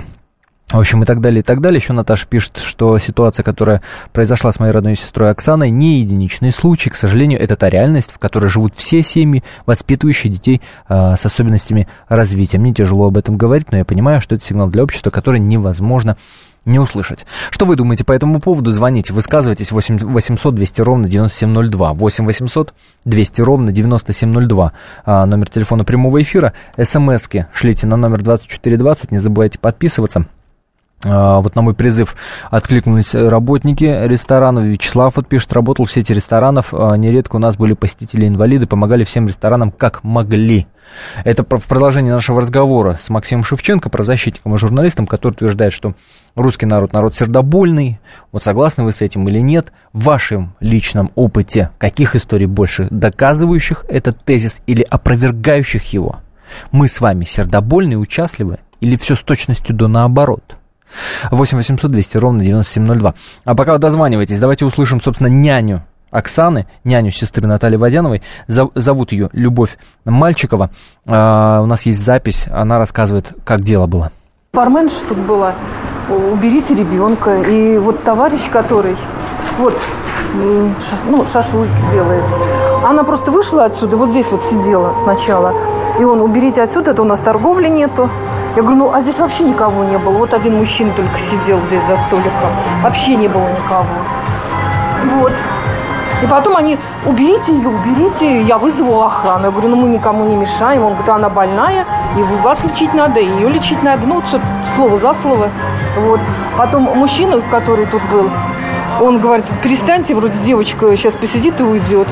В 0.73 0.79
общем, 0.79 1.03
и 1.03 1.07
так 1.07 1.21
далее, 1.21 1.41
и 1.41 1.43
так 1.43 1.61
далее. 1.61 1.79
Еще 1.79 1.93
Наташа 1.93 2.27
пишет, 2.27 2.57
что 2.57 2.99
ситуация, 2.99 3.45
которая 3.45 3.83
произошла 4.15 4.51
с 4.53 4.59
моей 4.59 4.73
родной 4.73 4.97
сестрой 4.97 5.31
Оксаной, 5.31 5.69
не 5.69 6.01
единичный 6.01 6.51
случай. 6.51 6.89
К 6.89 6.95
сожалению, 6.95 7.41
это 7.41 7.57
та 7.57 7.69
реальность, 7.69 8.11
в 8.11 8.19
которой 8.19 8.47
живут 8.47 8.73
все 8.75 9.03
семьи, 9.03 9.45
воспитывающие 9.67 10.33
детей 10.33 10.63
э, 10.89 11.17
с 11.17 11.27
особенностями 11.27 11.89
развития. 12.09 12.57
Мне 12.57 12.73
тяжело 12.73 13.09
об 13.09 13.19
этом 13.19 13.37
говорить, 13.37 13.71
но 13.71 13.77
я 13.77 13.85
понимаю, 13.85 14.23
что 14.23 14.35
это 14.35 14.45
сигнал 14.45 14.69
для 14.69 14.83
общества, 14.83 15.11
который 15.11 15.41
невозможно 15.41 16.17
не 16.65 16.79
услышать. 16.79 17.27
Что 17.51 17.67
вы 17.67 17.77
думаете 17.77 18.05
по 18.05 18.13
этому 18.13 18.41
поводу? 18.41 18.71
Звоните, 18.71 19.13
высказывайтесь 19.13 19.73
8 19.73 19.99
800 19.99 20.55
200 20.55 20.81
ровно 20.83 21.09
9702. 21.09 21.93
8 21.93 22.27
800 22.27 22.75
200 23.05 23.41
ровно 23.43 23.73
9702. 23.73 24.73
А, 25.05 25.27
номер 25.27 25.49
телефона 25.51 25.85
прямого 25.85 26.23
эфира. 26.23 26.53
СМСки 26.81 27.47
шлите 27.53 27.87
на 27.87 27.97
номер 27.97 28.23
2420. 28.23 29.11
Не 29.11 29.19
забывайте 29.19 29.59
подписываться. 29.59 30.27
А, 31.05 31.41
вот 31.41 31.57
на 31.57 31.63
мой 31.63 31.75
призыв 31.75 32.17
откликнулись 32.51 33.15
работники 33.15 33.85
ресторанов. 33.85 34.65
Вячеслав 34.65 35.17
вот 35.17 35.27
пишет, 35.27 35.53
работал 35.53 35.85
в 35.85 35.93
сети 35.93 36.13
ресторанов. 36.13 36.73
А, 36.73 36.95
нередко 36.95 37.37
у 37.37 37.39
нас 37.39 37.57
были 37.57 37.73
посетители-инвалиды, 37.73 38.67
помогали 38.67 39.05
всем 39.05 39.27
ресторанам 39.27 39.73
как 39.73 40.05
могли. 40.05 40.67
Это 41.25 41.45
в 41.45 41.67
продолжении 41.67 42.11
нашего 42.11 42.41
разговора 42.41 42.99
с 43.01 43.09
Максимом 43.09 43.45
Шевченко, 43.45 43.89
правозащитником 43.89 44.55
и 44.55 44.59
журналистом, 44.59 45.07
который 45.07 45.33
утверждает, 45.33 45.73
что 45.73 45.95
русский 46.35 46.67
народ 46.67 46.93
народ 46.93 47.17
сердобольный. 47.17 48.01
Вот 48.31 48.43
согласны 48.43 48.85
вы 48.85 48.93
с 48.93 49.03
этим 49.03 49.29
или 49.29 49.41
нет? 49.41 49.73
В 49.93 50.05
вашем 50.05 50.55
личном 50.61 51.11
опыте 51.15 51.71
каких 51.79 52.17
историй 52.17 52.47
больше 52.47 52.89
доказывающих 52.91 53.85
этот 53.89 54.23
тезис 54.25 54.63
или 54.67 54.83
опровергающих 54.83 55.93
его? 55.93 56.17
Мы 56.71 56.89
с 56.89 57.01
вами 57.01 57.25
сердобольные, 57.25 57.99
участливы 57.99 58.59
или 58.81 58.97
все 58.97 59.15
с 59.15 59.23
точностью 59.23 59.75
до 59.75 59.89
наоборот? 59.89 60.57
8 61.31 61.57
800 61.57 61.91
200 61.91 62.17
ровно 62.19 62.45
9702. 62.45 63.15
А 63.45 63.55
пока 63.55 63.73
вы 63.73 63.79
дозваниваетесь, 63.79 64.41
давайте 64.41 64.65
услышим, 64.67 65.01
собственно, 65.01 65.29
няню 65.29 65.83
Оксаны, 66.13 66.67
няню 66.85 67.11
сестры 67.11 67.47
Натальи 67.47 67.77
Водяновой. 67.77 68.23
Зовут 68.47 69.13
ее 69.13 69.31
Любовь 69.33 69.79
Мальчикова. 70.05 70.71
А, 71.07 71.63
у 71.63 71.67
нас 71.67 71.87
есть 71.87 72.01
запись, 72.01 72.47
она 72.51 72.79
рассказывает, 72.79 73.33
как 73.45 73.63
дело 73.63 73.87
было. 73.87 74.13
Бармен, 74.53 74.91
чтобы 74.91 75.23
было, 75.23 75.55
уберите 76.09 76.75
ребенка. 76.75 77.41
И 77.43 77.79
вот 77.79 78.03
товарищ, 78.03 78.41
который 78.51 78.97
вот 79.59 79.75
ну, 81.09 81.27
шашлык 81.27 81.69
делает, 81.93 82.25
она 82.85 83.05
просто 83.05 83.31
вышла 83.31 83.65
отсюда, 83.67 83.97
вот 83.97 84.11
здесь 84.11 84.27
вот 84.31 84.43
сидела 84.43 84.95
сначала. 85.03 85.55
И 85.99 86.05
он, 86.05 86.21
уберите 86.21 86.63
отсюда, 86.63 86.93
это 86.93 87.03
у 87.03 87.05
нас 87.05 87.21
торговли 87.21 87.69
нету. 87.69 88.09
Я 88.57 88.63
говорю, 88.63 88.79
ну 88.79 88.93
а 88.93 89.01
здесь 89.03 89.19
вообще 89.19 89.45
никого 89.45 89.85
не 89.85 89.99
было. 89.99 90.13
Вот 90.13 90.35
один 90.35 90.57
мужчина 90.59 90.93
только 90.95 91.19
сидел 91.19 91.61
здесь 91.69 91.83
за 91.87 91.97
столиком. 91.97 92.51
Вообще 92.83 93.15
не 93.15 93.29
было 93.29 93.49
никого. 93.49 93.87
Вот. 95.21 95.33
И 96.23 96.27
потом 96.27 96.57
они, 96.57 96.79
уберите 97.05 97.53
ее, 97.53 97.69
уберите, 97.69 98.43
я 98.43 98.59
вызвала 98.59 99.07
охрану. 99.07 99.47
Я 99.47 99.51
говорю, 99.51 99.69
ну 99.69 99.77
мы 99.77 99.89
никому 99.89 100.25
не 100.25 100.37
мешаем. 100.37 100.83
Он 100.83 100.93
говорит, 100.93 101.09
она 101.09 101.29
больная, 101.29 101.85
и 102.17 102.23
вас 102.43 102.63
лечить 102.65 102.95
надо, 102.95 103.19
и 103.19 103.27
ее 103.27 103.49
лечить 103.49 103.83
надо. 103.83 104.07
Ну, 104.07 104.17
вот 104.17 104.41
слово 104.77 104.97
за 104.97 105.15
слово. 105.15 105.49
Вот. 105.99 106.21
Потом 106.57 106.85
мужчина, 106.97 107.41
который 107.51 107.87
тут 107.87 108.03
был, 108.11 108.31
он 109.01 109.19
говорит, 109.19 109.45
перестаньте, 109.63 110.15
вроде 110.15 110.39
девочка 110.45 110.95
сейчас 110.97 111.15
посидит 111.15 111.59
и 111.61 111.63
уйдет. 111.65 112.07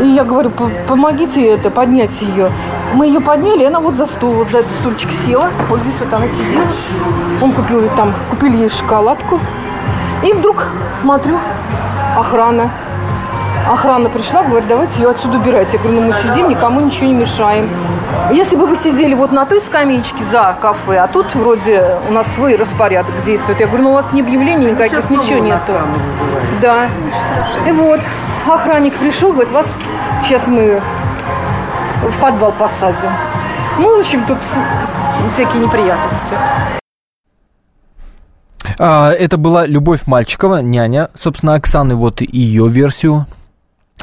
И 0.00 0.06
я 0.06 0.24
говорю, 0.24 0.52
помогите 0.86 1.44
это, 1.48 1.70
поднять 1.70 2.20
ее. 2.20 2.52
Мы 2.94 3.06
ее 3.06 3.20
подняли, 3.20 3.62
и 3.62 3.66
она 3.66 3.80
вот 3.80 3.96
за 3.96 4.06
стол, 4.06 4.32
вот 4.32 4.48
за 4.50 4.58
этот 4.58 4.70
стульчик 4.80 5.10
села. 5.26 5.50
Вот 5.68 5.80
здесь 5.80 5.96
вот 5.98 6.12
она 6.12 6.28
сидела. 6.28 6.66
Он 7.42 7.52
купил 7.52 7.82
там, 7.96 8.14
купили 8.30 8.56
ей 8.58 8.68
шоколадку. 8.68 9.40
И 10.22 10.32
вдруг 10.32 10.68
смотрю, 11.02 11.38
охрана. 12.16 12.70
Охрана 13.68 14.08
пришла, 14.08 14.44
говорит, 14.44 14.68
давайте 14.68 15.02
ее 15.02 15.10
отсюда 15.10 15.38
убирать. 15.38 15.68
Я 15.72 15.78
говорю, 15.78 16.00
ну 16.00 16.06
мы 16.06 16.14
сидим, 16.14 16.48
никому 16.48 16.80
ничего 16.80 17.06
не 17.06 17.14
мешаем. 17.14 17.68
Если 18.30 18.56
бы 18.56 18.66
вы 18.66 18.76
сидели 18.76 19.14
вот 19.14 19.32
на 19.32 19.44
той 19.44 19.60
скамеечке 19.60 20.22
за 20.24 20.56
кафе, 20.60 20.98
а 20.98 21.08
тут 21.08 21.34
вроде 21.34 21.98
у 22.08 22.12
нас 22.12 22.26
свой 22.34 22.54
распорядок 22.56 23.22
действует. 23.24 23.58
Я 23.60 23.66
говорю, 23.66 23.84
ну 23.84 23.90
у 23.90 23.94
вас 23.94 24.12
ни 24.12 24.20
объявлений 24.20 24.70
никаких, 24.70 25.00
Сейчас 25.00 25.10
ничего 25.10 25.40
нету. 25.40 25.72
Да. 26.62 26.86
И 27.66 27.72
вот, 27.72 28.00
охранник 28.46 28.94
пришел, 28.94 29.32
говорит, 29.32 29.50
вас 29.50 29.66
сейчас 30.24 30.46
мы 30.46 30.80
в 32.02 32.20
подвал 32.20 32.52
посадим. 32.52 33.10
Ну, 33.78 33.96
в 33.96 34.00
общем, 34.00 34.24
тут 34.26 34.38
всякие 35.28 35.62
неприятности. 35.62 36.36
А, 38.78 39.10
это 39.10 39.36
была 39.38 39.66
Любовь 39.66 40.06
Мальчикова, 40.06 40.62
няня, 40.62 41.10
собственно, 41.14 41.54
Оксаны, 41.54 41.94
вот 41.94 42.20
ее 42.20 42.68
версию 42.68 43.26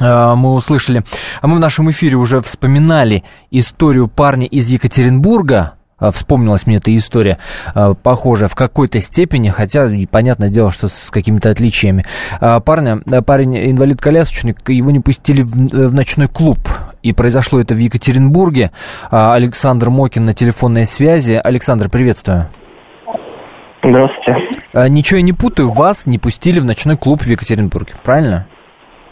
мы 0.00 0.54
услышали. 0.54 1.04
А 1.40 1.46
мы 1.46 1.56
в 1.56 1.60
нашем 1.60 1.90
эфире 1.90 2.16
уже 2.16 2.40
вспоминали 2.40 3.22
историю 3.50 4.08
парня 4.08 4.46
из 4.46 4.70
Екатеринбурга, 4.70 5.74
а, 6.04 6.10
вспомнилась 6.10 6.66
мне 6.66 6.76
эта 6.76 6.94
история, 6.94 7.38
а, 7.74 7.94
похожая 7.94 8.48
в 8.48 8.54
какой-то 8.54 9.00
степени, 9.00 9.48
хотя, 9.48 9.88
понятное 10.10 10.50
дело, 10.50 10.70
что 10.72 10.88
с 10.88 11.10
какими-то 11.10 11.50
отличиями. 11.50 12.04
А, 12.40 12.60
парня, 12.60 13.00
парень 13.24 13.70
инвалид-колясочник, 13.70 14.68
его 14.68 14.90
не 14.90 15.00
пустили 15.00 15.42
в, 15.42 15.52
в 15.52 15.94
ночной 15.94 16.28
клуб, 16.28 16.58
и 17.02 17.12
произошло 17.12 17.60
это 17.60 17.74
в 17.74 17.78
Екатеринбурге. 17.78 18.70
Александр 19.10 19.90
Мокин 19.90 20.24
на 20.24 20.32
телефонной 20.32 20.86
связи. 20.86 21.38
Александр, 21.42 21.90
приветствую. 21.90 22.48
Здравствуйте. 23.82 24.48
Ничего 24.88 25.18
я 25.18 25.22
не 25.22 25.34
путаю, 25.34 25.70
вас 25.70 26.06
не 26.06 26.18
пустили 26.18 26.60
в 26.60 26.64
ночной 26.64 26.96
клуб 26.96 27.20
в 27.20 27.26
Екатеринбурге, 27.26 27.92
правильно? 28.02 28.46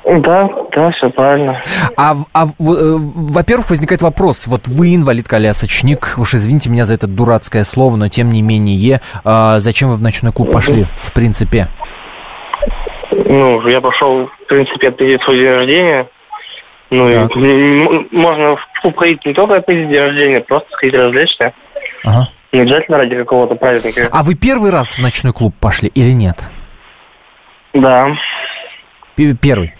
Да, 0.05 0.49
да, 0.75 0.91
все 0.91 1.11
правильно. 1.11 1.61
А, 1.97 2.15
а 2.35 2.45
э, 2.45 2.49
во-первых, 2.59 3.71
возникает 3.71 4.03
вопрос. 4.03 4.47
Вот 4.49 4.67
вы 4.67 4.97
инвалид-колясочник, 4.97 6.15
уж 6.19 6.35
извините 6.35 6.71
меня 6.71 6.85
за 6.85 6.95
это 6.95 7.07
дурацкое 7.07 7.63
слово, 7.65 7.97
но 7.97 8.09
тем 8.09 8.31
не 8.31 8.43
менее, 8.43 9.01
а 9.25 9.61
зачем 9.61 9.91
вы 9.91 9.97
в 9.97 10.03
ночной 10.03 10.33
клуб 10.33 10.51
пошли, 10.51 10.87
в 11.01 11.13
принципе? 11.13 11.69
Ну, 13.13 13.67
я 13.69 13.81
пошел, 13.81 14.27
в 14.27 14.47
принципе, 14.49 14.89
отметить 14.89 15.23
свой 15.23 15.39
день 15.39 15.49
рождения. 15.49 16.09
Ну, 16.91 17.11
так. 17.11 17.37
и 17.37 18.09
можно 18.15 18.57
в 18.57 18.81
клуб 18.83 18.97
ходить 18.99 19.25
не 19.25 19.33
только 19.33 19.57
отметить 19.57 19.89
день 19.89 20.01
рождения, 20.01 20.41
просто 20.41 20.69
сходить 20.73 20.95
развлечься. 20.95 21.55
Ага. 22.05 22.29
Не 22.53 22.61
обязательно 22.61 22.99
ради 22.99 23.17
какого-то 23.17 23.55
праздника. 23.55 24.09
А 24.11 24.23
вы 24.23 24.35
первый 24.35 24.71
раз 24.71 24.99
в 24.99 25.03
ночной 25.03 25.33
клуб 25.33 25.55
пошли 25.59 25.89
или 25.95 26.11
нет? 26.11 26.51
Да. 27.73 28.15
Первый? 29.41 29.75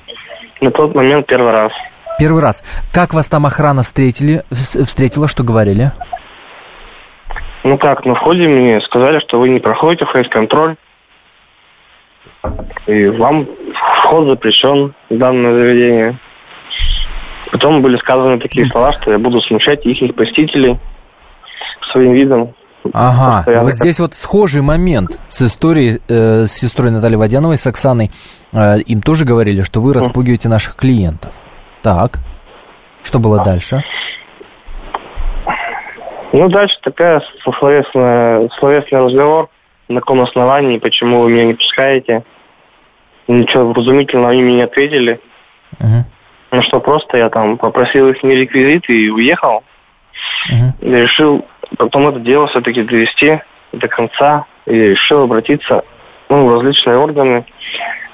На 0.63 0.71
тот 0.71 0.95
момент 0.95 1.27
первый 1.27 1.51
раз. 1.51 1.73
Первый 2.21 2.41
раз. 2.41 2.63
Как 2.95 3.15
вас 3.15 3.29
там 3.29 3.47
охрана 3.47 3.83
встретили, 3.83 4.45
встретила, 4.53 5.27
что 5.27 5.43
говорили? 5.43 5.91
Ну 7.65 7.77
как, 7.79 8.05
на 8.07 8.15
входе 8.15 8.47
мне 8.47 8.81
сказали, 8.83 9.19
что 9.19 9.41
вы 9.41 9.49
не 9.49 9.59
проходите 9.59 10.05
фейс-контроль. 10.05 10.77
И 12.87 13.07
вам 13.09 13.49
вход 13.75 14.29
запрещен 14.29 14.95
в 15.11 15.19
данное 15.19 15.53
заведение. 15.53 16.19
Потом 17.51 17.83
были 17.83 17.97
сказаны 17.97 18.39
такие 18.39 18.67
слова, 18.67 18.93
что 18.93 19.11
я 19.11 19.19
буду 19.19 19.41
смущать 19.41 19.85
их 19.85 20.15
посетителей 20.15 20.79
своим 21.91 22.13
видом. 22.13 22.55
Ага, 22.93 23.45
вот 23.63 23.75
здесь 23.75 24.01
вот 24.01 24.15
схожий 24.15 24.61
момент 24.61 25.21
с 25.29 25.43
историей, 25.43 26.01
э, 26.09 26.47
с 26.47 26.53
сестрой 26.53 26.91
Натальей 26.91 27.17
Водяновой, 27.17 27.57
с 27.57 27.67
Оксаной. 27.67 28.11
Э, 28.53 28.79
им 28.79 29.03
тоже 29.03 29.25
говорили, 29.25 29.63
что 29.63 29.81
вы 29.81 29.95
распугиваете 29.95 30.49
наших 30.49 30.77
клиентов. 30.77 31.33
Так, 31.83 32.19
что 33.03 33.19
было 33.19 33.43
дальше? 33.43 33.85
Ну, 36.33 36.49
дальше 36.49 36.77
такая 36.83 37.23
словесная, 37.59 38.49
словесный 38.59 39.01
разговор. 39.01 39.49
на 39.89 40.01
каком 40.01 40.23
основании, 40.23 40.79
почему 40.79 41.21
вы 41.21 41.33
меня 41.33 41.45
не 41.45 41.55
пускаете. 41.55 42.25
Ничего 43.29 43.73
вразумительного 43.73 44.31
они 44.31 44.43
мне 44.43 44.55
не 44.55 44.63
ответили. 44.63 45.21
Мгм. 45.79 46.05
Ну 46.51 46.63
что, 46.63 46.81
просто 46.81 47.19
я 47.19 47.29
там 47.29 47.59
попросил 47.59 48.09
их 48.09 48.23
не 48.23 48.35
реквизиты 48.35 48.93
и 48.93 49.11
уехал. 49.11 49.63
И 50.81 50.89
решил 50.89 51.45
потом 51.77 52.09
это 52.09 52.21
дело 52.21 52.47
все-таки 52.49 52.83
довести 52.83 53.41
до 53.73 53.89
конца. 53.89 54.47
И 54.67 54.73
решил 54.73 55.23
обратиться 55.23 55.83
ну, 56.29 56.47
в 56.47 56.53
различные 56.53 56.97
органы, 56.97 57.45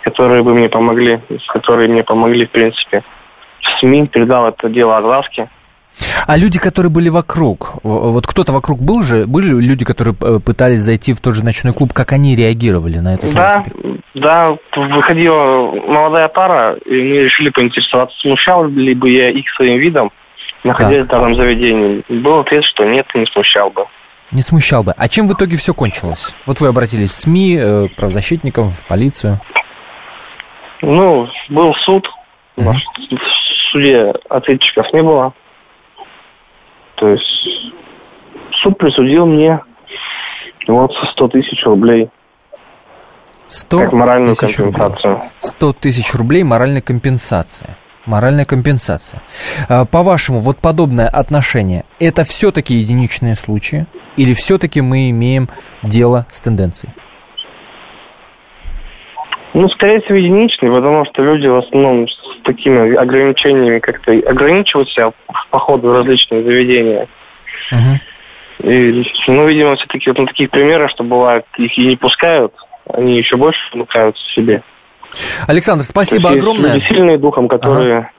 которые 0.03 0.43
бы 0.43 0.55
мне 0.55 0.69
помогли, 0.69 1.21
которые 1.49 1.89
мне 1.89 2.03
помогли, 2.03 2.47
в 2.47 2.51
принципе. 2.51 3.03
В 3.61 3.81
СМИ 3.81 4.07
передал 4.07 4.49
это 4.49 4.69
дело 4.69 4.97
огласке. 4.97 5.49
А 6.27 6.37
люди, 6.37 6.59
которые 6.59 6.91
были 6.91 7.09
вокруг, 7.09 7.77
вот 7.83 8.27
кто-то 8.27 8.53
вокруг 8.53 8.81
был 8.81 9.03
же, 9.03 9.27
были 9.27 9.49
люди, 9.49 9.85
которые 9.85 10.15
э, 10.21 10.39
пытались 10.45 10.81
зайти 10.81 11.13
в 11.13 11.21
тот 11.21 11.35
же 11.35 11.45
ночной 11.45 11.73
клуб, 11.73 11.93
как 11.93 12.13
они 12.13 12.37
реагировали 12.37 12.99
на 12.99 13.15
это? 13.15 13.33
Да, 13.35 13.65
да, 14.15 14.57
выходила 14.77 15.73
молодая 15.87 16.29
пара, 16.29 16.77
и 16.85 17.03
мы 17.03 17.17
решили 17.25 17.51
поинтересоваться, 17.51 18.17
смущал 18.21 18.67
ли 18.67 18.95
бы 18.95 19.11
я 19.11 19.31
их 19.31 19.49
своим 19.51 19.79
видом, 19.79 20.13
находясь 20.65 21.05
в 21.05 21.09
данном 21.09 21.35
заведении. 21.35 22.05
Был 22.09 22.41
ответ, 22.41 22.65
что 22.65 22.85
нет, 22.85 23.07
не 23.15 23.27
смущал 23.27 23.71
бы. 23.71 23.87
Не 24.31 24.43
смущал 24.43 24.83
бы. 24.85 24.93
А 24.97 25.09
чем 25.09 25.27
в 25.29 25.33
итоге 25.33 25.57
все 25.57 25.73
кончилось? 25.73 26.35
Вот 26.47 26.61
вы 26.61 26.69
обратились 26.69 27.11
в 27.11 27.15
СМИ, 27.15 27.57
э, 27.57 27.89
к 27.89 27.97
правозащитникам, 27.97 28.71
в 28.71 28.87
полицию. 28.87 29.41
Ну, 30.83 31.29
был 31.49 31.75
суд, 31.85 32.09
Мгм. 32.57 32.75
в 33.11 33.71
суде 33.73 34.13
ответчиков 34.29 34.93
не 34.93 35.03
было. 35.03 35.33
То 36.97 37.09
есть 37.09 37.73
суд 38.63 38.77
присудил 38.79 39.27
мне 39.27 39.61
вот 40.67 40.93
100 41.13 41.29
тысяч 41.29 41.65
рублей 41.65 42.11
100 43.47 43.79
как 43.79 43.93
моральную 43.93 44.35
тысяч 44.35 44.59
рублей. 44.59 44.75
компенсацию. 44.75 45.23
100 45.39 45.73
тысяч 45.75 46.15
рублей 46.15 46.43
моральной 46.43 46.83
компенсации. 46.83 47.77
Моральная 48.09 48.47
компенсация. 48.47 49.21
А, 49.69 49.85
По-вашему, 49.85 50.39
вот 50.39 50.57
подобное 50.57 51.09
отношение, 51.09 51.85
это 52.01 52.25
все-таки 52.25 52.75
единичные 52.75 53.37
случаи? 53.37 53.85
Или 54.17 54.33
все-таки 54.33 54.81
мы 54.81 55.11
имеем 55.11 55.49
дело 55.83 56.25
с 56.31 56.41
тенденцией? 56.41 56.95
Ну, 59.53 59.69
скорее 59.69 60.01
всего, 60.01 60.17
единичный, 60.17 60.71
потому 60.71 61.05
что 61.05 61.23
люди 61.23 61.49
в 61.49 61.59
основном 61.59 62.09
с 62.09 62.43
такими 62.45 62.97
ограничениями 62.97 63.79
как-то 63.79 64.13
ограничивают 64.13 64.89
себя 64.89 65.11
в 65.11 65.49
походу 65.51 65.89
в 65.89 65.93
различные 65.93 66.43
заведения. 66.43 67.09
Мгм. 67.71 68.71
И, 68.71 69.05
ну, 69.27 69.47
видимо, 69.47 69.77
все-таки 69.77 70.09
вот 70.09 70.19
на 70.19 70.27
таких 70.27 70.49
примерах, 70.49 70.91
что 70.91 71.05
бывает, 71.05 71.45
их 71.59 71.77
и 71.77 71.87
не 71.87 71.97
пускают, 71.97 72.55
они 72.91 73.19
еще 73.19 73.37
больше 73.37 73.61
замыкаются 73.71 74.25
в 74.25 74.35
себе. 74.35 74.63
Александр, 75.47 75.85
спасибо 75.85 76.31
огромное. 76.31 76.75
Люди 76.75 76.85
сильные 76.89 77.19
духом, 77.19 77.49
которые... 77.49 78.11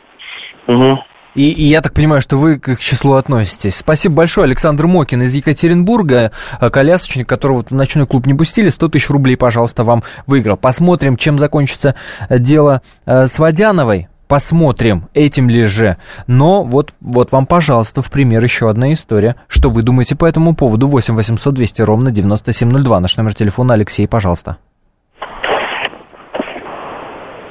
Мгм. 0.67 0.99
И, 1.35 1.51
и 1.51 1.63
я 1.63 1.81
так 1.81 1.93
понимаю, 1.93 2.21
что 2.21 2.37
вы 2.37 2.59
к 2.59 2.69
их 2.69 2.79
числу 2.79 3.13
относитесь. 3.13 3.77
Спасибо 3.77 4.15
большое. 4.15 4.45
Александр 4.45 4.87
Мокин 4.87 5.21
из 5.21 5.33
Екатеринбурга, 5.35 6.31
э, 6.59 6.69
колясочник, 6.69 7.29
которого 7.29 7.63
в 7.63 7.71
ночной 7.71 8.07
клуб 8.07 8.25
не 8.25 8.33
пустили. 8.33 8.69
100 8.69 8.89
тысяч 8.89 9.09
рублей, 9.09 9.37
пожалуйста, 9.37 9.83
вам 9.83 10.03
выиграл. 10.25 10.57
Посмотрим, 10.57 11.17
чем 11.17 11.37
закончится 11.37 11.95
э, 12.29 12.39
дело 12.39 12.81
э, 13.05 13.27
с 13.27 13.37
Водяновой. 13.37 14.07
Посмотрим, 14.27 15.07
этим 15.13 15.49
ли 15.49 15.63
же. 15.63 15.97
Но 16.27 16.63
вот, 16.63 16.93
вот 17.01 17.31
вам, 17.31 17.47
пожалуйста, 17.47 18.03
в 18.03 18.11
пример 18.11 18.43
еще 18.43 18.69
одна 18.69 18.93
история. 18.93 19.35
Что 19.47 19.69
вы 19.69 19.81
думаете 19.81 20.15
по 20.15 20.25
этому 20.25 20.55
поводу? 20.55 20.87
8 20.87 21.15
800 21.15 21.53
200 21.53 21.81
ровно 21.81 22.11
9702. 22.11 22.99
Наш 22.99 23.17
номер 23.17 23.33
телефона 23.33 23.73
Алексей, 23.73 24.07
пожалуйста. 24.07 24.57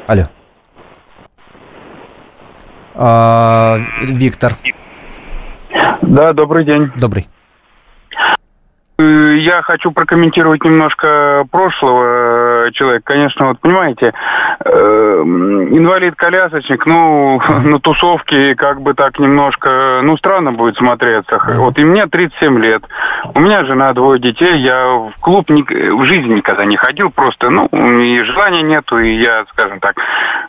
Алло. 0.08 0.22
А, 2.94 3.76
Виктор, 4.00 4.54
Да, 6.00 6.32
добрый 6.32 6.64
день. 6.64 6.90
добрый. 6.96 7.28
Э, 9.00 9.34
Я 9.38 9.62
хочу 9.62 9.92
прокомментировать 9.92 10.64
немножко 10.64 11.44
прошлого 11.52 12.66
э, 12.66 12.70
человека. 12.72 13.04
Конечно, 13.12 13.46
вот 13.48 13.60
понимаете, 13.60 14.12
э, 14.64 15.22
инвалид-колясочник, 15.70 16.84
ну, 16.86 17.40
на 17.64 17.78
тусовке 17.78 18.54
как 18.56 18.80
бы 18.80 18.94
так 18.94 19.18
немножко, 19.20 20.00
ну, 20.02 20.16
странно 20.16 20.52
будет 20.52 20.76
смотреться. 20.76 21.40
Вот 21.56 21.78
и 21.78 21.84
мне 21.84 22.06
37 22.06 22.58
лет, 22.60 22.82
у 23.34 23.40
меня 23.40 23.64
жена, 23.64 23.92
двое 23.92 24.18
детей, 24.20 24.58
я 24.58 24.86
в 24.88 25.12
клуб 25.20 25.48
ни- 25.50 25.62
в 25.62 26.04
жизни 26.04 26.34
никогда 26.34 26.64
не 26.64 26.76
ходил, 26.76 27.10
просто, 27.10 27.50
ну, 27.50 27.68
и 27.72 28.22
желания 28.24 28.62
нету, 28.62 28.98
и 28.98 29.12
я, 29.14 29.44
скажем 29.52 29.78
так, 29.80 29.94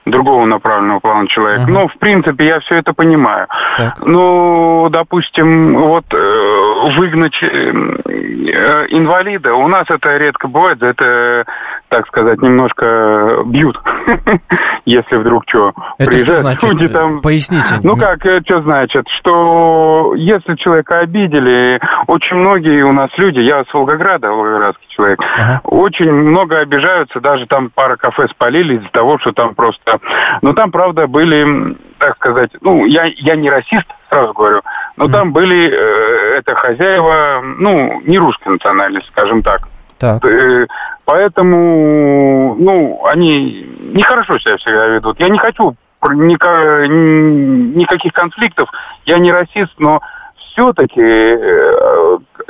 другого 0.05 0.45
направленного 0.45 0.99
плана 0.99 1.27
человек. 1.27 1.67
Но, 1.67 1.87
в 1.87 1.97
принципе, 1.99 2.45
я 2.47 2.59
все 2.61 2.75
это 2.75 2.93
понимаю. 2.93 3.47
Так. 3.77 3.93
Ну, 4.05 4.87
допустим, 4.89 5.75
вот 5.77 6.05
э, 6.13 6.91
выгнать 6.97 7.37
э, 7.43 7.47
э, 7.47 8.38
инвалида, 8.47 9.53
у 9.53 9.67
нас 9.67 9.85
это 9.89 10.17
редко 10.17 10.47
бывает, 10.47 10.81
это, 10.81 11.45
так 11.89 12.07
сказать, 12.07 12.41
немножко 12.41 13.43
бьют, 13.45 13.79
если 14.85 15.17
вдруг 15.17 15.43
что. 15.47 15.73
Это 15.97 16.17
что 16.17 16.37
значит? 16.37 16.63
люди 16.63 16.87
там... 16.87 17.21
Поясните. 17.21 17.79
Ну 17.83 17.95
как, 17.95 18.19
что 18.21 18.61
значит? 18.61 19.07
Что 19.19 20.13
если 20.15 20.55
человека 20.55 20.99
обидели, 20.99 21.79
очень 22.07 22.37
многие 22.37 22.83
у 22.83 22.91
нас 22.93 23.09
люди, 23.17 23.39
я 23.39 23.63
с 23.63 23.73
Волгограда, 23.73 24.29
волгоградский 24.31 24.87
человек, 24.89 25.19
Ага. 25.37 25.61
очень 25.63 26.11
много 26.11 26.59
обижаются, 26.59 27.19
даже 27.19 27.45
там 27.47 27.69
пара 27.73 27.95
кафе 27.95 28.27
спалили 28.29 28.77
из-за 28.77 28.89
того, 28.89 29.19
что 29.19 29.31
там 29.31 29.55
просто... 29.55 29.99
Но 30.41 30.53
там, 30.53 30.71
правда, 30.71 31.07
были, 31.07 31.75
так 31.97 32.15
сказать, 32.15 32.51
ну, 32.61 32.85
я, 32.85 33.05
я 33.05 33.35
не 33.35 33.49
расист, 33.49 33.87
сразу 34.09 34.33
говорю, 34.33 34.61
но 34.97 35.07
там 35.07 35.31
были, 35.33 35.69
э, 35.71 36.37
это 36.39 36.55
хозяева, 36.55 37.41
ну, 37.57 38.01
не 38.05 38.17
русской 38.17 38.49
национальности, 38.49 39.09
скажем 39.11 39.43
так. 39.43 39.61
Так. 39.97 40.23
Э, 40.25 40.67
Поэтому, 41.05 42.55
ну, 42.59 43.03
они 43.05 43.65
нехорошо 43.93 44.37
себя 44.37 44.57
всегда 44.57 44.85
ведут. 44.87 45.19
Я 45.19 45.29
не 45.29 45.39
хочу 45.39 45.75
про- 45.99 46.13
ника- 46.13 46.85
н- 46.85 47.73
никаких 47.75 48.13
конфликтов, 48.13 48.69
я 49.05 49.17
не 49.17 49.31
расист, 49.31 49.73
но 49.79 50.01
все-таки 50.37 51.01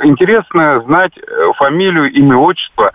интересно 0.02 0.80
знать 0.82 1.12
э, 1.16 1.52
фамилию, 1.56 2.10
имя, 2.12 2.36
отчество, 2.36 2.92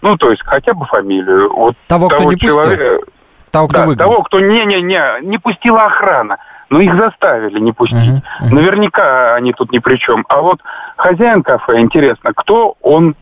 ну, 0.00 0.16
то 0.16 0.30
есть 0.30 0.42
хотя 0.44 0.72
бы 0.74 0.86
фамилию. 0.86 1.52
Вот 1.52 1.74
Того, 1.88 2.08
кто 2.08 2.24
не 2.24 2.36
пустил? 2.36 2.56
человека- 2.62 3.04
Того, 3.50 3.68
кто 3.68 3.78
да, 3.78 3.86
выгнал. 3.86 4.06
того, 4.08 4.22
кто 4.22 4.40
не-не-не, 4.40 5.20
не 5.22 5.38
пустила 5.38 5.84
охрана. 5.84 6.38
Но 6.72 6.80
их 6.80 6.94
заставили 6.96 7.58
не 7.60 7.72
пустить. 7.72 7.98
Мгм, 7.98 8.22
мгм. 8.40 8.54
Наверняка 8.54 9.34
они 9.34 9.52
тут 9.52 9.72
ни 9.72 9.78
при 9.78 9.96
чем. 9.98 10.24
А 10.30 10.40
вот 10.40 10.58
хозяин 10.96 11.42
кафе, 11.42 11.80
интересно, 11.80 12.32
кто 12.34 12.76
он, 12.80 13.14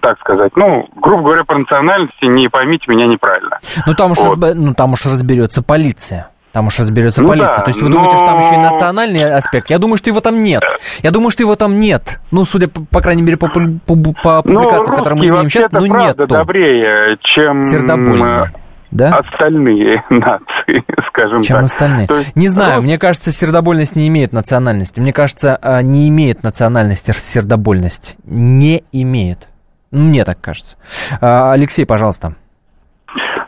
так 0.00 0.18
сказать, 0.18 0.56
ну, 0.56 0.88
грубо 0.96 1.22
говоря, 1.22 1.44
по 1.44 1.56
национальности, 1.56 2.24
не 2.24 2.48
поймите 2.48 2.86
меня 2.88 3.06
неправильно. 3.06 3.60
Ну 3.86 3.94
там 3.94 4.10
уж, 4.10 4.18
Вот. 4.18 4.36
разб- 4.36 4.54
ну, 4.54 4.74
там 4.74 4.94
уж 4.94 5.06
разберется 5.06 5.62
полиция. 5.62 6.28
Там 6.52 6.66
уж 6.66 6.80
разберется 6.80 7.22
Ну 7.22 7.28
полиция. 7.28 7.56
да, 7.58 7.62
То 7.62 7.68
есть 7.70 7.80
вы 7.80 7.88
но- 7.88 7.94
думаете, 7.94 8.16
что 8.16 8.26
там 8.26 8.38
еще 8.40 8.54
и 8.56 8.58
национальный 8.58 9.32
аспект? 9.32 9.70
Я 9.70 9.78
думаю, 9.78 9.96
что 9.96 10.10
его 10.10 10.20
там 10.20 10.42
нет. 10.42 10.62
Я 11.04 11.12
думаю, 11.12 11.30
что 11.30 11.44
его 11.44 11.54
там 11.54 11.78
нет. 11.78 12.18
Ну, 12.32 12.44
судя, 12.44 12.66
по, 12.68 12.84
по 12.84 13.00
крайней 13.00 13.22
мере, 13.22 13.36
по, 13.38 13.46
пу- 13.46 13.78
по 13.86 13.94
Ну, 13.94 14.42
публикациям, 14.42 14.96
которые 14.96 15.18
мы 15.20 15.26
имеем 15.28 15.48
сейчас, 15.48 15.70
ну, 15.70 15.86
нету. 15.86 16.26
добрее, 16.26 17.16
чем 17.22 17.62
Сердобольнее. 17.62 18.52
Да? 18.92 19.16
остальные 19.16 20.04
нации, 20.10 20.84
скажем 21.08 21.42
Чем 21.42 21.56
так. 21.56 21.64
остальные. 21.64 22.06
То 22.06 22.14
есть 22.14 22.36
Не 22.36 22.46
знаю, 22.48 22.76
рус- 22.76 22.84
мне 22.84 22.98
кажется, 22.98 23.32
сердобольность 23.32 23.96
не 23.96 24.06
имеет 24.08 24.32
национальности. 24.32 25.00
Мне 25.00 25.12
кажется, 25.12 25.58
а, 25.60 25.82
не 25.82 26.08
имеет 26.08 26.42
национальности 26.42 27.10
сердобольность. 27.12 28.16
Не 28.24 28.84
имеет. 28.92 29.48
Ну, 29.90 30.04
Мне 30.04 30.24
так 30.24 30.40
кажется. 30.40 30.76
А, 31.20 31.52
Алексей, 31.52 31.84
пожалуйста. 31.86 32.34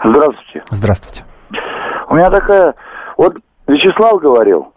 Здравствуйте. 0.02 0.62
Здравствуйте. 0.70 1.24
У 2.09 2.14
меня 2.16 2.30
такая... 2.30 2.74
Вот 3.16 3.37
Вячеслав 3.66 4.20
говорил 4.20 4.72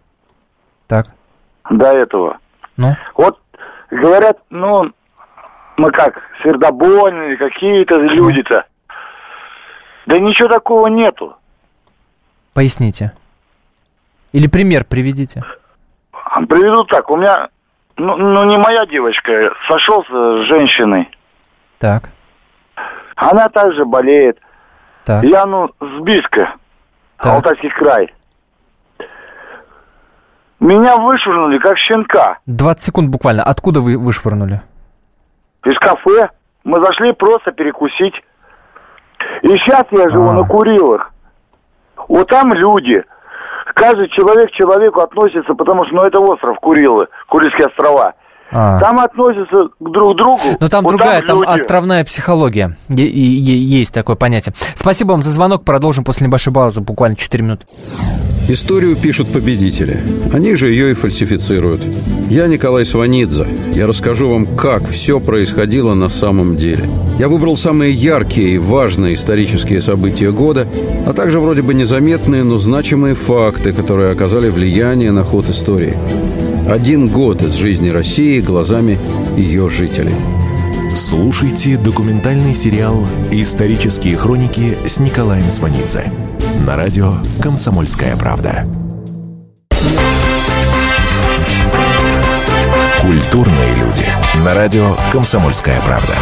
Так, 0.87 1.07
до 1.69 1.87
этого. 1.87 2.37
ну, 2.77 2.95
Вот 3.15 3.39
говорят, 3.91 4.37
ну, 4.49 4.91
мы 5.77 5.91
как, 5.91 6.15
сердобольные 6.43 7.35
какие-то 7.37 7.95
люди-то. 7.95 8.65
Да 10.07 10.17
ничего 10.19 10.47
такого 10.47 10.87
нету. 10.87 11.35
поясните. 12.53 13.11
Или 14.31 14.47
пример 14.47 14.83
приведите. 14.85 15.43
Приведу 16.49 16.83
так, 16.85 17.09
у 17.11 17.15
меня, 17.17 17.49
ну, 17.97 18.15
ну 18.17 18.43
не 18.45 18.57
моя 18.57 18.85
девочка, 18.85 19.53
сошелся 19.67 20.11
с 20.11 20.47
женщиной. 20.47 21.09
Так, 21.79 22.09
Она 23.15 23.49
также 23.49 23.85
болеет. 23.85 24.39
так. 25.05 25.23
Я, 25.23 25.45
ну, 25.45 25.69
с 25.79 26.01
Бийска, 26.01 26.55
Так. 27.17 27.33
Алтайский 27.33 27.69
край. 27.69 28.13
Меня 30.59 30.97
вышвырнули, 30.97 31.59
как 31.59 31.77
щенка, 31.77 32.39
20 32.47 32.81
секунд 32.83 33.09
буквально. 33.09 33.43
Откуда 33.43 33.79
вы 33.81 33.97
вышвырнули? 33.97 34.61
из 35.65 35.77
кафе. 35.79 36.29
Мы 36.63 36.79
зашли 36.79 37.11
просто 37.13 37.51
перекусить. 37.51 38.15
И 39.41 39.57
сейчас 39.57 39.85
я 39.91 40.09
живу 40.09 40.29
А. 40.29 40.33
на 40.33 40.43
Курилах. 40.43 41.11
Вот 42.07 42.27
там 42.27 42.53
люди. 42.53 43.03
Каждый 43.73 44.07
человек 44.09 44.49
к 44.49 44.53
человеку 44.53 45.01
относится, 45.01 45.53
потому 45.53 45.85
что, 45.85 45.95
ну, 45.95 46.03
это 46.03 46.19
остров 46.19 46.57
Курилы, 46.59 47.07
Курильские 47.27 47.67
острова. 47.67 48.13
А. 48.51 48.79
Там 48.79 48.99
относятся 48.99 49.69
к 49.79 49.91
друг 49.91 50.15
другу. 50.17 50.39
Но 50.59 50.69
там 50.69 50.83
Вот 50.83 50.91
другая, 50.91 51.21
там, 51.21 51.41
люди. 51.41 51.49
островная 51.51 52.05
психология. 52.05 52.77
Е- 52.89 53.05
и- 53.05 53.19
е- 53.21 53.79
есть 53.79 53.93
такое 53.93 54.15
понятие. 54.15 54.53
Спасибо 54.75 55.11
вам 55.11 55.21
за 55.23 55.31
звонок. 55.31 55.63
Продолжим 55.63 56.03
после 56.03 56.27
небольшой 56.27 56.53
паузы, 56.53 56.79
буквально 56.79 57.15
4 57.17 57.43
минуты. 57.43 57.65
Историю 58.49 58.95
пишут 58.95 59.27
победители. 59.33 59.99
Они 60.33 60.55
же 60.55 60.69
ее 60.69 60.91
и 60.91 60.93
фальсифицируют. 60.93 61.81
Я 62.29 62.47
Николай 62.47 62.85
Сванидзе. 62.85 63.45
Я 63.73 63.87
расскажу 63.87 64.29
вам, 64.29 64.45
как 64.55 64.85
все 64.87 65.19
происходило 65.19 65.93
на 65.95 66.07
самом 66.07 66.55
деле. 66.55 66.85
Я 67.19 67.27
выбрал 67.27 67.57
самые 67.57 67.91
яркие 67.91 68.51
и 68.51 68.57
важные 68.57 69.15
исторические 69.15 69.81
события 69.81 70.31
года, 70.31 70.65
а 71.05 71.11
также 71.11 71.41
вроде 71.41 71.61
бы 71.61 71.73
незаметные, 71.73 72.43
но 72.43 72.57
значимые 72.57 73.15
факты, 73.15 73.73
которые 73.73 74.11
оказали 74.13 74.49
влияние 74.49 75.11
на 75.11 75.25
ход 75.25 75.49
истории. 75.49 75.97
Один 76.69 77.07
год 77.07 77.43
из 77.43 77.53
жизни 77.53 77.87
России 77.87 78.41
глазами 78.41 78.99
ее 79.37 79.69
жителей. 79.69 80.15
Слушайте 80.97 81.77
документальный 81.77 82.53
сериал 82.53 83.07
«Исторические 83.31 84.17
хроники» 84.17 84.77
с 84.85 84.99
Николаем 84.99 85.49
Сванидзе 85.49 86.11
на 86.65 86.75
радио 86.75 87.19
«Комсомольская 87.41 88.17
правда». 88.17 88.67
Культурные 92.99 93.75
люди. 93.77 94.05
На 94.43 94.53
радио 94.53 94.97
«Комсомольская 95.13 95.79
правда». 95.83 96.15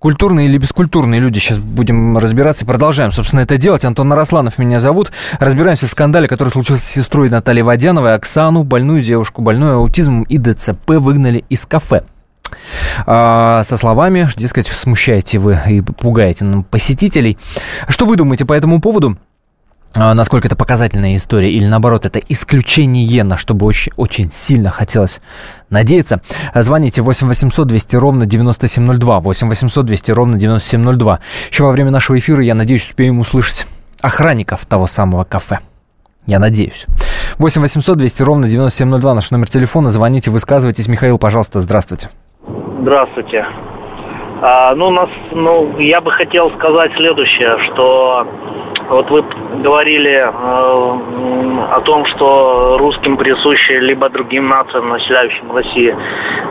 Культурные 0.00 0.48
или 0.48 0.56
бескультурные 0.56 1.20
люди, 1.20 1.38
сейчас 1.38 1.58
будем 1.58 2.16
разбираться 2.16 2.64
и 2.64 2.66
продолжаем, 2.66 3.12
собственно, 3.12 3.40
это 3.40 3.58
делать. 3.58 3.84
Антон 3.84 4.08
Наросланов 4.08 4.56
меня 4.56 4.78
зовут. 4.78 5.12
Разбираемся 5.38 5.86
в 5.86 5.90
скандале, 5.90 6.26
который 6.26 6.48
случился 6.48 6.82
с 6.82 6.88
сестрой 6.88 7.28
Натальи 7.28 7.60
Водяновой. 7.60 8.14
Оксану, 8.14 8.62
больную 8.62 9.02
девушку, 9.02 9.42
больную 9.42 9.76
аутизмом 9.76 10.22
и 10.22 10.38
ДЦП 10.38 10.92
выгнали 10.92 11.44
из 11.50 11.66
кафе. 11.66 12.04
А, 13.06 13.62
со 13.62 13.76
словами, 13.76 14.26
дескать, 14.36 14.68
смущаете 14.68 15.38
вы 15.38 15.58
и 15.68 15.82
пугаете 15.82 16.46
нам 16.46 16.64
посетителей. 16.64 17.36
Что 17.86 18.06
вы 18.06 18.16
думаете 18.16 18.46
по 18.46 18.54
этому 18.54 18.80
поводу? 18.80 19.18
А, 19.94 20.14
насколько 20.14 20.46
это 20.46 20.54
показательная 20.54 21.16
история 21.16 21.50
или 21.50 21.66
наоборот 21.66 22.06
это 22.06 22.20
исключение, 22.28 23.24
на 23.24 23.36
что 23.36 23.54
бы 23.54 23.66
очень, 23.66 23.92
очень 23.96 24.30
сильно 24.30 24.70
хотелось 24.70 25.20
надеяться. 25.68 26.20
Звоните 26.54 27.02
8 27.02 27.26
800 27.26 27.66
200 27.66 27.96
ровно 27.96 28.26
9702, 28.26 29.20
8 29.20 29.48
800 29.48 29.86
200 29.86 30.10
ровно 30.12 30.38
9702. 30.38 31.20
Еще 31.50 31.64
во 31.64 31.72
время 31.72 31.90
нашего 31.90 32.18
эфира, 32.18 32.42
я 32.42 32.54
надеюсь, 32.54 32.86
успеем 32.88 33.18
услышать 33.18 33.66
охранников 34.00 34.64
того 34.66 34.86
самого 34.86 35.24
кафе. 35.24 35.58
Я 36.26 36.38
надеюсь. 36.38 36.86
8 37.38 37.60
800 37.60 37.98
200 37.98 38.22
ровно 38.22 38.48
9702, 38.48 39.14
наш 39.14 39.30
номер 39.32 39.48
телефона. 39.48 39.90
Звоните, 39.90 40.30
высказывайтесь. 40.30 40.86
Михаил, 40.86 41.18
пожалуйста, 41.18 41.58
здравствуйте. 41.60 42.10
Здравствуйте. 42.80 43.44
А, 44.42 44.74
ну, 44.74 44.90
нас, 44.90 45.10
ну, 45.32 45.78
я 45.80 46.00
бы 46.00 46.12
хотел 46.12 46.50
сказать 46.52 46.92
следующее, 46.96 47.58
что 47.66 48.26
вот 48.90 49.10
вы 49.10 49.24
говорили 49.62 50.10
э, 50.10 50.30
о 50.30 51.80
том, 51.84 52.04
что 52.06 52.76
русским 52.78 53.16
присущи, 53.16 53.72
либо 53.72 54.08
другим 54.08 54.48
нациям, 54.48 54.88
населяющим 54.88 55.52
Россию, 55.52 55.96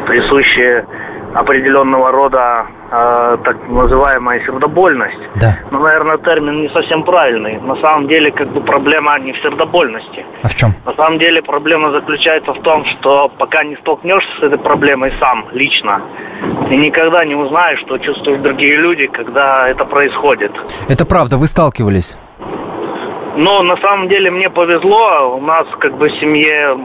присущи 0.07 0.85
определенного 1.33 2.11
рода 2.11 2.65
э, 2.91 3.37
так 3.43 3.69
называемая 3.69 4.39
сердобольность. 4.45 5.19
Да. 5.35 5.57
Ну, 5.69 5.79
наверное, 5.79 6.17
термин 6.17 6.53
не 6.53 6.69
совсем 6.69 7.03
правильный. 7.03 7.59
На 7.59 7.75
самом 7.75 8.07
деле, 8.07 8.31
как 8.31 8.47
бы 8.51 8.61
проблема 8.61 9.19
не 9.19 9.33
в 9.33 9.37
сердобольности. 9.41 10.25
А 10.41 10.47
в 10.47 10.55
чем? 10.55 10.73
На 10.85 10.93
самом 10.93 11.19
деле 11.19 11.41
проблема 11.41 11.91
заключается 11.91 12.53
в 12.53 12.61
том, 12.61 12.85
что 12.85 13.29
пока 13.37 13.63
не 13.63 13.75
столкнешься 13.77 14.31
с 14.39 14.43
этой 14.43 14.57
проблемой 14.57 15.13
сам, 15.19 15.45
лично, 15.51 16.01
ты 16.69 16.77
никогда 16.77 17.25
не 17.25 17.35
узнаешь, 17.35 17.79
что 17.81 17.97
чувствуют 17.97 18.41
другие 18.41 18.77
люди, 18.77 19.07
когда 19.07 19.67
это 19.67 19.85
происходит. 19.85 20.51
Это 20.87 21.05
правда, 21.05 21.37
вы 21.37 21.47
сталкивались? 21.47 22.15
Но 23.35 23.61
на 23.63 23.77
самом 23.77 24.07
деле 24.09 24.31
мне 24.31 24.49
повезло, 24.49 25.35
у 25.37 25.41
нас 25.41 25.67
как 25.79 25.97
бы 25.97 26.09
в 26.09 26.13
семье 26.19 26.77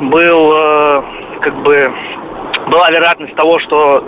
был 0.00 0.52
э, 0.52 1.02
как 1.40 1.54
бы 1.62 1.92
была 2.68 2.90
вероятность 2.90 3.34
того, 3.36 3.58
что 3.60 4.02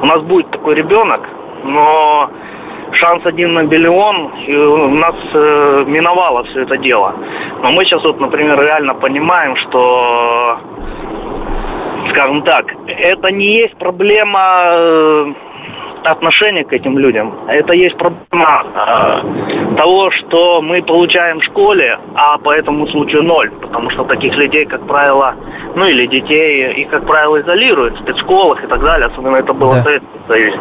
у 0.00 0.06
нас 0.06 0.22
будет 0.22 0.50
такой 0.50 0.74
ребенок, 0.74 1.28
но 1.64 2.30
шанс 2.92 3.26
один 3.26 3.54
на 3.54 3.60
миллион, 3.60 4.32
и 4.46 4.54
у 4.54 4.90
нас 4.90 5.16
э, 5.32 5.84
миновало 5.86 6.44
все 6.44 6.62
это 6.62 6.76
дело. 6.76 7.14
Но 7.62 7.72
мы 7.72 7.84
сейчас 7.84 8.04
вот, 8.04 8.20
например, 8.20 8.60
реально 8.60 8.94
понимаем, 8.94 9.56
что, 9.56 10.58
скажем 12.10 12.42
так, 12.42 12.66
это 12.86 13.30
не 13.32 13.56
есть 13.56 13.76
проблема 13.76 15.34
отношения 16.04 16.64
к 16.64 16.72
этим 16.72 16.98
людям. 16.98 17.34
Это 17.48 17.72
есть 17.72 17.96
проблема 17.96 18.64
э, 18.74 19.76
того, 19.76 20.10
что 20.10 20.60
мы 20.62 20.82
получаем 20.82 21.40
в 21.40 21.44
школе, 21.44 21.98
а 22.14 22.38
по 22.38 22.50
этому 22.50 22.86
случаю 22.88 23.22
ноль. 23.22 23.50
Потому 23.50 23.90
что 23.90 24.04
таких 24.04 24.36
людей, 24.36 24.66
как 24.66 24.86
правило, 24.86 25.34
ну 25.74 25.86
или 25.86 26.06
детей, 26.06 26.72
их, 26.74 26.88
как 26.90 27.06
правило, 27.06 27.40
изолируют 27.40 27.94
в 27.94 28.02
спецшколах 28.02 28.62
и 28.62 28.66
так 28.66 28.80
далее. 28.82 29.08
Особенно 29.08 29.36
это 29.36 29.52
было 29.52 29.70
в 29.70 29.82
Советском 29.82 30.20
Союзе. 30.28 30.58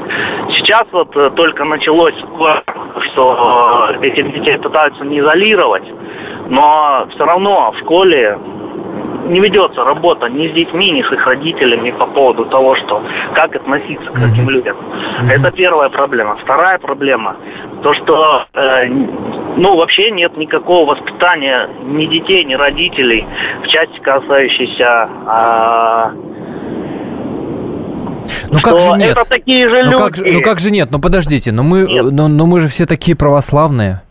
Сейчас 0.49 0.87
вот 0.91 1.15
э, 1.15 1.29
только 1.35 1.65
началось 1.65 2.15
такое, 2.15 2.63
что 3.11 3.89
э, 4.01 4.05
этих 4.07 4.33
детей 4.33 4.57
пытаются 4.57 5.03
не 5.03 5.19
изолировать, 5.19 5.85
но 6.49 7.07
все 7.13 7.25
равно 7.25 7.71
в 7.71 7.79
школе 7.79 8.37
не 9.25 9.39
ведется 9.39 9.83
работа 9.83 10.27
ни 10.27 10.47
с 10.47 10.53
детьми, 10.53 10.91
ни 10.91 11.01
с 11.01 11.11
их 11.11 11.25
родителями 11.25 11.91
по 11.91 12.05
поводу 12.07 12.45
того, 12.45 12.75
что 12.75 13.03
как 13.33 13.55
относиться 13.55 14.09
к 14.11 14.17
этим 14.17 14.49
людям. 14.49 14.77
Это 15.29 15.51
первая 15.51 15.89
проблема. 15.89 16.37
Вторая 16.37 16.77
проблема 16.79 17.35
то, 17.83 17.93
что 17.93 18.45
э, 18.53 18.87
ну 19.57 19.75
вообще 19.75 20.11
нет 20.11 20.35
никакого 20.37 20.91
воспитания 20.91 21.69
ни 21.83 22.05
детей, 22.05 22.43
ни 22.45 22.55
родителей 22.55 23.25
в 23.63 23.67
части 23.67 23.99
касающейся 23.99 25.09
а, 25.27 26.11
Ну 28.49 28.59
как 28.61 28.79
же 28.79 28.91
нет? 28.93 29.11
это 29.11 29.25
такие 29.25 29.67
же 29.67 29.83
ну, 29.83 29.91
люди. 29.91 29.97
как, 29.97 30.25
ну 30.25 30.41
как 30.41 30.59
же 30.59 30.71
нет? 30.71 30.89
Ну 30.91 30.99
подождите, 30.99 31.51
но 31.51 31.63
мы, 31.63 31.85
но, 32.11 32.27
но 32.27 32.45
мы 32.45 32.61
же 32.61 32.67
все 32.67 32.85
такие 32.85 33.17
православные. 33.17 34.01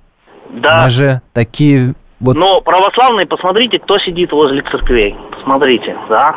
Да. 0.51 0.83
Мы 0.83 0.91
же 0.91 1.23
такие 1.33 1.95
вот... 2.23 2.37
Но 2.37 2.61
православные, 2.61 3.27
посмотрите, 3.27 3.79
кто 3.79 3.99
сидит 3.99 4.33
возле 4.33 4.63
церквей. 4.63 5.17
Посмотрите, 5.33 5.97
да. 6.09 6.37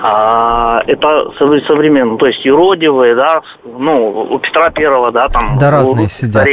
А, 0.00 0.80
это 0.86 1.32
совре- 1.38 1.66
современно, 1.66 2.16
то 2.16 2.26
есть 2.26 2.44
юродивые, 2.44 3.14
да, 3.14 3.42
ну, 3.64 4.26
у 4.30 4.38
Петра 4.38 4.70
Первого, 4.70 5.10
да, 5.12 5.28
там. 5.28 5.58
Да 5.58 5.70
разные 5.70 6.04
русских 6.04 6.28
сидят. 6.28 6.46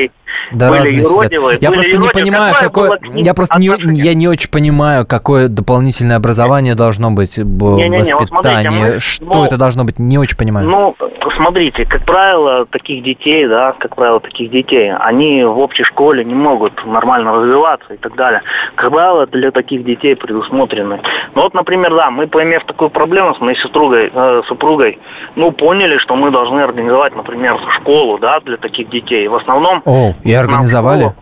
Да, 0.51 0.69
были 0.69 0.79
разные 0.79 1.05
сидят. 1.05 1.61
Я 1.61 1.69
были 1.69 1.79
просто 1.79 1.97
не 1.97 2.09
понимаю, 2.09 2.55
Какое 2.59 2.99
было 2.99 3.15
Я 3.15 3.33
просто 3.33 3.59
не, 3.59 3.67
я 3.93 4.13
не 4.13 4.27
очень 4.27 4.49
понимаю, 4.49 5.05
какое 5.05 5.47
дополнительное 5.47 6.17
образование 6.17 6.75
должно 6.75 7.11
быть, 7.11 7.39
б- 7.43 7.75
Не-не-не, 7.75 8.15
вот 8.15 8.27
смотрите, 8.29 8.99
что 8.99 9.25
ну, 9.25 9.45
это 9.45 9.57
должно 9.57 9.83
быть, 9.83 9.99
не 9.99 10.17
очень 10.17 10.37
понимаю. 10.37 10.67
Ну, 10.67 10.95
смотрите, 11.35 11.85
как 11.85 12.05
правило, 12.05 12.65
таких 12.65 13.03
детей, 13.03 13.47
да, 13.47 13.73
как 13.77 13.95
правило, 13.95 14.19
таких 14.19 14.51
детей, 14.51 14.93
они 14.93 15.43
в 15.43 15.59
общей 15.59 15.83
школе 15.83 16.23
не 16.23 16.33
могут 16.33 16.85
нормально 16.85 17.33
развиваться 17.33 17.93
и 17.93 17.97
так 17.97 18.15
далее. 18.15 18.41
Как 18.75 18.91
правило, 18.91 19.25
для 19.27 19.51
таких 19.51 19.83
детей 19.83 20.15
предусмотрены. 20.15 21.01
Ну 21.33 21.41
вот, 21.43 21.53
например, 21.53 21.93
да, 21.95 22.09
мы, 22.09 22.27
поимев 22.27 22.63
такую 22.65 22.89
проблему 22.89 23.35
с 23.35 23.41
моей 23.41 23.57
супругой, 23.57 24.11
э, 24.13 24.41
супругой, 24.47 24.99
ну, 25.35 25.51
поняли, 25.51 25.97
что 25.97 26.15
мы 26.15 26.31
должны 26.31 26.61
организовать, 26.61 27.15
например, 27.15 27.57
школу, 27.75 28.17
да, 28.17 28.39
для 28.39 28.57
таких 28.57 28.89
детей. 28.89 29.27
В 29.27 29.35
основном... 29.35 29.81
О, 29.85 30.13
и 30.25 30.33
организовали? 30.33 31.13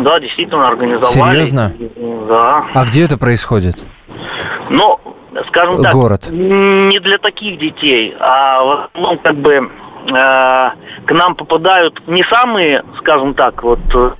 Да, 0.00 0.20
действительно 0.20 0.68
организовали. 0.68 1.44
Серьезно? 1.44 1.72
Да. 2.28 2.66
А 2.74 2.84
где 2.84 3.04
это 3.04 3.16
происходит? 3.16 3.82
Ну, 4.68 5.00
скажем 5.48 5.82
так, 5.82 5.92
Город. 5.92 6.28
не 6.30 6.98
для 7.00 7.18
таких 7.18 7.58
детей, 7.58 8.14
а 8.20 8.62
в 8.62 8.70
основном 8.84 9.18
как 9.18 9.36
бы 9.36 9.70
к 10.06 11.12
нам 11.12 11.34
попадают 11.34 12.00
не 12.06 12.22
самые, 12.24 12.82
скажем 12.98 13.34
так, 13.34 13.62
вот, 13.62 13.78
э, 13.94 14.10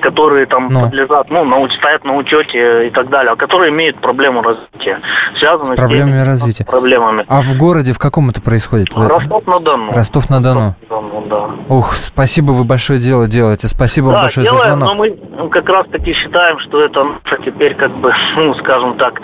которые 0.00 0.46
там 0.46 0.68
Ну. 0.70 0.82
подлежат, 0.82 1.30
ну, 1.30 1.44
на, 1.44 1.68
стоят 1.70 2.04
на 2.04 2.14
учете 2.16 2.88
и 2.88 2.90
так 2.90 3.08
далее, 3.10 3.32
а 3.32 3.36
которые 3.36 3.70
имеют 3.70 4.00
проблему 4.00 4.42
развития, 4.42 5.00
связанную 5.38 5.76
с, 5.76 5.78
Проблемами 5.80 6.12
теми 6.12 6.20
развития. 6.24 6.64
проблемами. 6.64 7.24
А 7.28 7.40
в 7.42 7.56
городе 7.56 7.92
в 7.92 7.98
каком 7.98 8.30
это 8.30 8.40
происходит? 8.42 8.88
Ростов-на-Дону. 8.96 9.92
Ростов-на-Дону. 9.92 10.74
Ростов-на-Дону, 10.90 11.26
да. 11.28 11.74
Ух, 11.74 11.94
спасибо, 11.94 12.52
вы 12.52 12.64
большое 12.64 12.98
дело 12.98 13.26
делаете. 13.26 13.68
Спасибо 13.68 14.06
вам 14.06 14.14
Да, 14.14 14.20
большое 14.22 14.46
за 14.46 14.52
делаем, 14.56 14.78
звонок. 14.80 14.96
но 14.96 15.44
мы, 15.44 15.48
как 15.50 15.68
раз 15.68 15.86
таки 15.88 16.12
считаем, 16.14 16.58
что 16.60 16.82
это 16.84 17.06
теперь 17.44 17.74
как 17.74 17.92
бы, 17.98 18.12
ну, 18.36 18.54
скажем 18.54 18.96
так, 18.96 19.20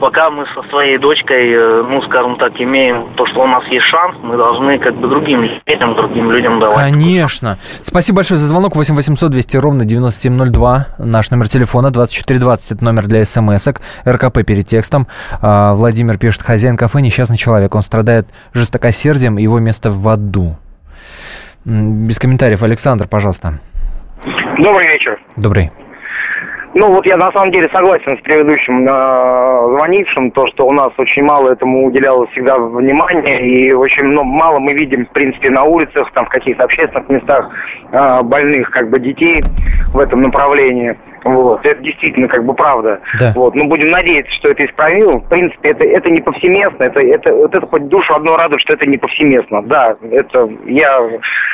пока 0.00 0.30
мы 0.30 0.46
со 0.54 0.62
своей 0.70 0.98
дочкой, 0.98 1.50
э, 1.52 1.82
ну, 1.88 2.02
скажем 2.02 2.36
так, 2.36 2.52
имеем 2.60 3.08
то, 3.16 3.26
что 3.26 3.42
у 3.42 3.46
нас 3.46 3.64
есть 3.66 3.86
шанс, 3.86 4.16
мы 4.22 4.36
должны 4.36 4.78
как 4.78 4.94
бы 4.96 5.08
другим 5.34 5.60
детям, 5.66 5.94
другим 5.96 6.30
людям 6.30 6.60
давать. 6.60 6.76
Конечно. 6.76 7.58
Спасибо 7.80 8.16
большое 8.16 8.38
за 8.38 8.46
звонок. 8.46 8.76
8 8.76 8.94
800 8.94 9.30
200 9.30 9.56
ровно 9.56 9.84
9702. 9.84 10.86
Наш 10.98 11.30
номер 11.30 11.48
телефона 11.48 11.90
2420. 11.90 12.72
Это 12.72 12.84
номер 12.84 13.06
для 13.06 13.24
смс-ок. 13.24 13.80
РКП 14.06 14.44
перед 14.44 14.66
текстом. 14.66 15.06
А, 15.40 15.74
Владимир 15.74 16.18
пишет, 16.18 16.42
хозяин 16.42 16.76
кафе 16.76 17.00
несчастный 17.00 17.36
человек. 17.36 17.74
Он 17.74 17.82
страдает 17.82 18.28
жестокосердием, 18.52 19.36
его 19.36 19.58
место 19.58 19.90
в 19.90 20.08
аду. 20.08 20.56
Без 21.64 22.18
комментариев. 22.18 22.62
Александр, 22.62 23.08
пожалуйста. 23.08 23.58
Добрый 24.58 24.86
вечер. 24.86 25.20
Добрый. 25.36 25.70
Ну 26.74 26.92
вот 26.92 27.06
я 27.06 27.16
на 27.16 27.30
самом 27.30 27.52
деле 27.52 27.68
согласен 27.68 28.18
с 28.18 28.20
предыдущим 28.22 28.84
э, 28.86 29.76
звонившим, 29.76 30.32
то, 30.32 30.44
что 30.48 30.66
у 30.66 30.72
нас 30.72 30.92
очень 30.98 31.22
мало 31.22 31.50
этому 31.52 31.86
уделялось 31.86 32.28
всегда 32.30 32.58
внимания, 32.58 33.40
и 33.46 33.72
очень 33.72 34.02
ну, 34.02 34.24
мало 34.24 34.58
мы 34.58 34.72
видим, 34.72 35.06
в 35.06 35.10
принципе, 35.10 35.50
на 35.50 35.62
улицах, 35.62 36.10
там 36.12 36.26
в 36.26 36.30
каких-то 36.30 36.64
общественных 36.64 37.08
местах 37.08 37.48
э, 37.92 38.22
больных 38.22 38.70
как 38.70 38.90
бы 38.90 38.98
детей 38.98 39.40
в 39.92 39.98
этом 40.00 40.22
направлении. 40.22 40.96
Вот, 41.24 41.64
это 41.64 41.82
действительно 41.82 42.28
как 42.28 42.44
бы 42.44 42.54
правда. 42.54 43.00
Да. 43.18 43.32
Вот, 43.34 43.54
ну 43.54 43.66
будем 43.66 43.90
надеяться, 43.90 44.32
что 44.34 44.50
это 44.50 44.64
исправимо. 44.64 45.20
В 45.20 45.28
принципе, 45.28 45.70
это, 45.70 45.84
это 45.84 46.10
не 46.10 46.20
повсеместно, 46.20 46.84
это, 46.84 47.00
это, 47.00 47.34
вот 47.34 47.54
это 47.54 47.66
хоть 47.66 47.88
душу 47.88 48.14
одно 48.14 48.36
радует, 48.36 48.60
что 48.60 48.74
это 48.74 48.86
не 48.86 48.98
повсеместно. 48.98 49.62
Да, 49.62 49.96
это 50.10 50.48
я 50.66 51.00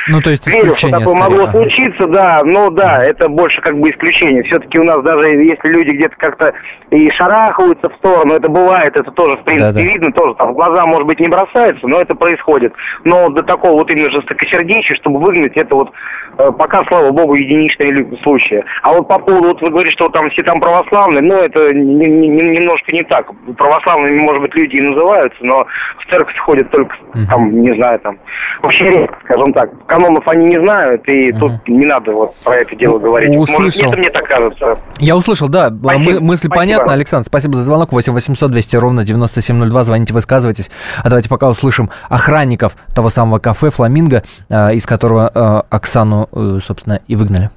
ну, 0.07 0.21
то 0.21 0.29
есть 0.29 0.47
верю, 0.47 0.75
что 0.75 0.89
такое 0.89 1.07
скорее. 1.07 1.23
могло 1.23 1.47
случиться, 1.47 2.07
да, 2.07 2.41
но 2.43 2.69
да, 2.69 2.91
да, 2.91 3.05
это 3.05 3.29
больше 3.29 3.61
как 3.61 3.77
бы 3.77 3.89
исключение. 3.89 4.43
Все-таки 4.43 4.79
у 4.79 4.83
нас 4.83 5.03
даже 5.03 5.27
если 5.29 5.69
люди 5.69 5.91
где-то 5.91 6.15
как-то 6.17 6.53
и 6.89 7.09
шарахаются 7.11 7.89
в 7.89 7.95
сторону, 7.95 8.33
это 8.33 8.49
бывает, 8.49 8.95
это 8.95 9.11
тоже, 9.11 9.37
в 9.37 9.43
принципе, 9.43 9.71
да, 9.71 9.79
да. 9.79 9.81
видно, 9.81 10.11
тоже 10.11 10.35
там 10.35 10.51
в 10.51 10.55
глаза, 10.55 10.85
может 10.85 11.07
быть, 11.07 11.19
не 11.19 11.27
бросается, 11.27 11.87
но 11.87 12.01
это 12.01 12.15
происходит. 12.15 12.73
Но 13.03 13.29
до 13.29 13.43
такого 13.43 13.73
вот 13.73 13.91
именно 13.91 14.09
жестокосердечия, 14.09 14.95
чтобы 14.95 15.19
выгнать, 15.19 15.55
это 15.55 15.75
вот 15.75 15.91
э, 16.37 16.51
пока, 16.57 16.83
слава 16.85 17.11
богу, 17.11 17.35
единичные 17.35 18.05
случаи. 18.23 18.63
А 18.81 18.93
вот 18.93 19.07
по 19.07 19.19
поводу 19.19 19.49
вот 19.49 19.60
вы 19.61 19.69
говорите, 19.69 19.93
что 19.93 20.09
там 20.09 20.29
все 20.29 20.43
там 20.43 20.59
православные, 20.59 21.21
но 21.21 21.35
это 21.35 21.73
не, 21.73 22.05
не, 22.05 22.27
немножко 22.27 22.91
не 22.91 23.03
так. 23.03 23.27
Православными, 23.57 24.19
может 24.19 24.41
быть, 24.41 24.55
люди 24.55 24.75
и 24.75 24.81
называются, 24.81 25.43
но 25.43 25.65
в 25.99 26.09
церковь 26.09 26.37
ходят 26.37 26.69
только, 26.71 26.95
там, 27.29 27.61
не 27.61 27.73
знаю, 27.75 27.99
там, 27.99 28.17
вообще 28.61 28.89
редко, 28.89 29.17
скажем 29.23 29.53
так. 29.53 29.69
Канонов 29.85 30.27
они 30.27 30.47
не 30.47 30.59
знают, 30.59 31.07
и 31.07 31.31
тут 31.33 31.53
не 31.67 31.85
надо 31.85 32.11
вот 32.11 32.35
про 32.43 32.57
это 32.57 32.75
дело 32.75 32.99
говорить. 32.99 33.35
Услышал. 33.35 33.85
Может, 33.85 33.87
это 33.87 33.97
мне 33.97 34.09
так 34.09 34.23
кажется. 34.25 34.77
Я 34.99 35.15
услышал, 35.15 35.49
да. 35.49 35.69
Спасибо. 35.69 36.11
Мы, 36.11 36.19
мысль 36.19 36.47
спасибо. 36.47 36.55
понятна, 36.55 36.93
Александр. 36.93 37.27
Спасибо 37.27 37.55
за 37.55 37.63
звонок. 37.63 37.91
8 37.91 38.13
800 38.13 38.51
200 38.51 38.75
ровно 38.77 39.03
9702. 39.03 39.83
Звоните, 39.83 40.13
высказывайтесь. 40.13 40.71
А 41.03 41.09
давайте 41.09 41.29
пока 41.29 41.49
услышим 41.49 41.89
охранников 42.09 42.75
того 42.95 43.09
самого 43.09 43.39
кафе 43.39 43.69
«Фламинго», 43.69 44.23
э, 44.49 44.73
из 44.73 44.85
которого 44.85 45.31
э, 45.33 45.61
Оксану, 45.69 46.29
э, 46.31 46.59
собственно, 46.61 47.01
и 47.07 47.15
выгнали. 47.15 47.49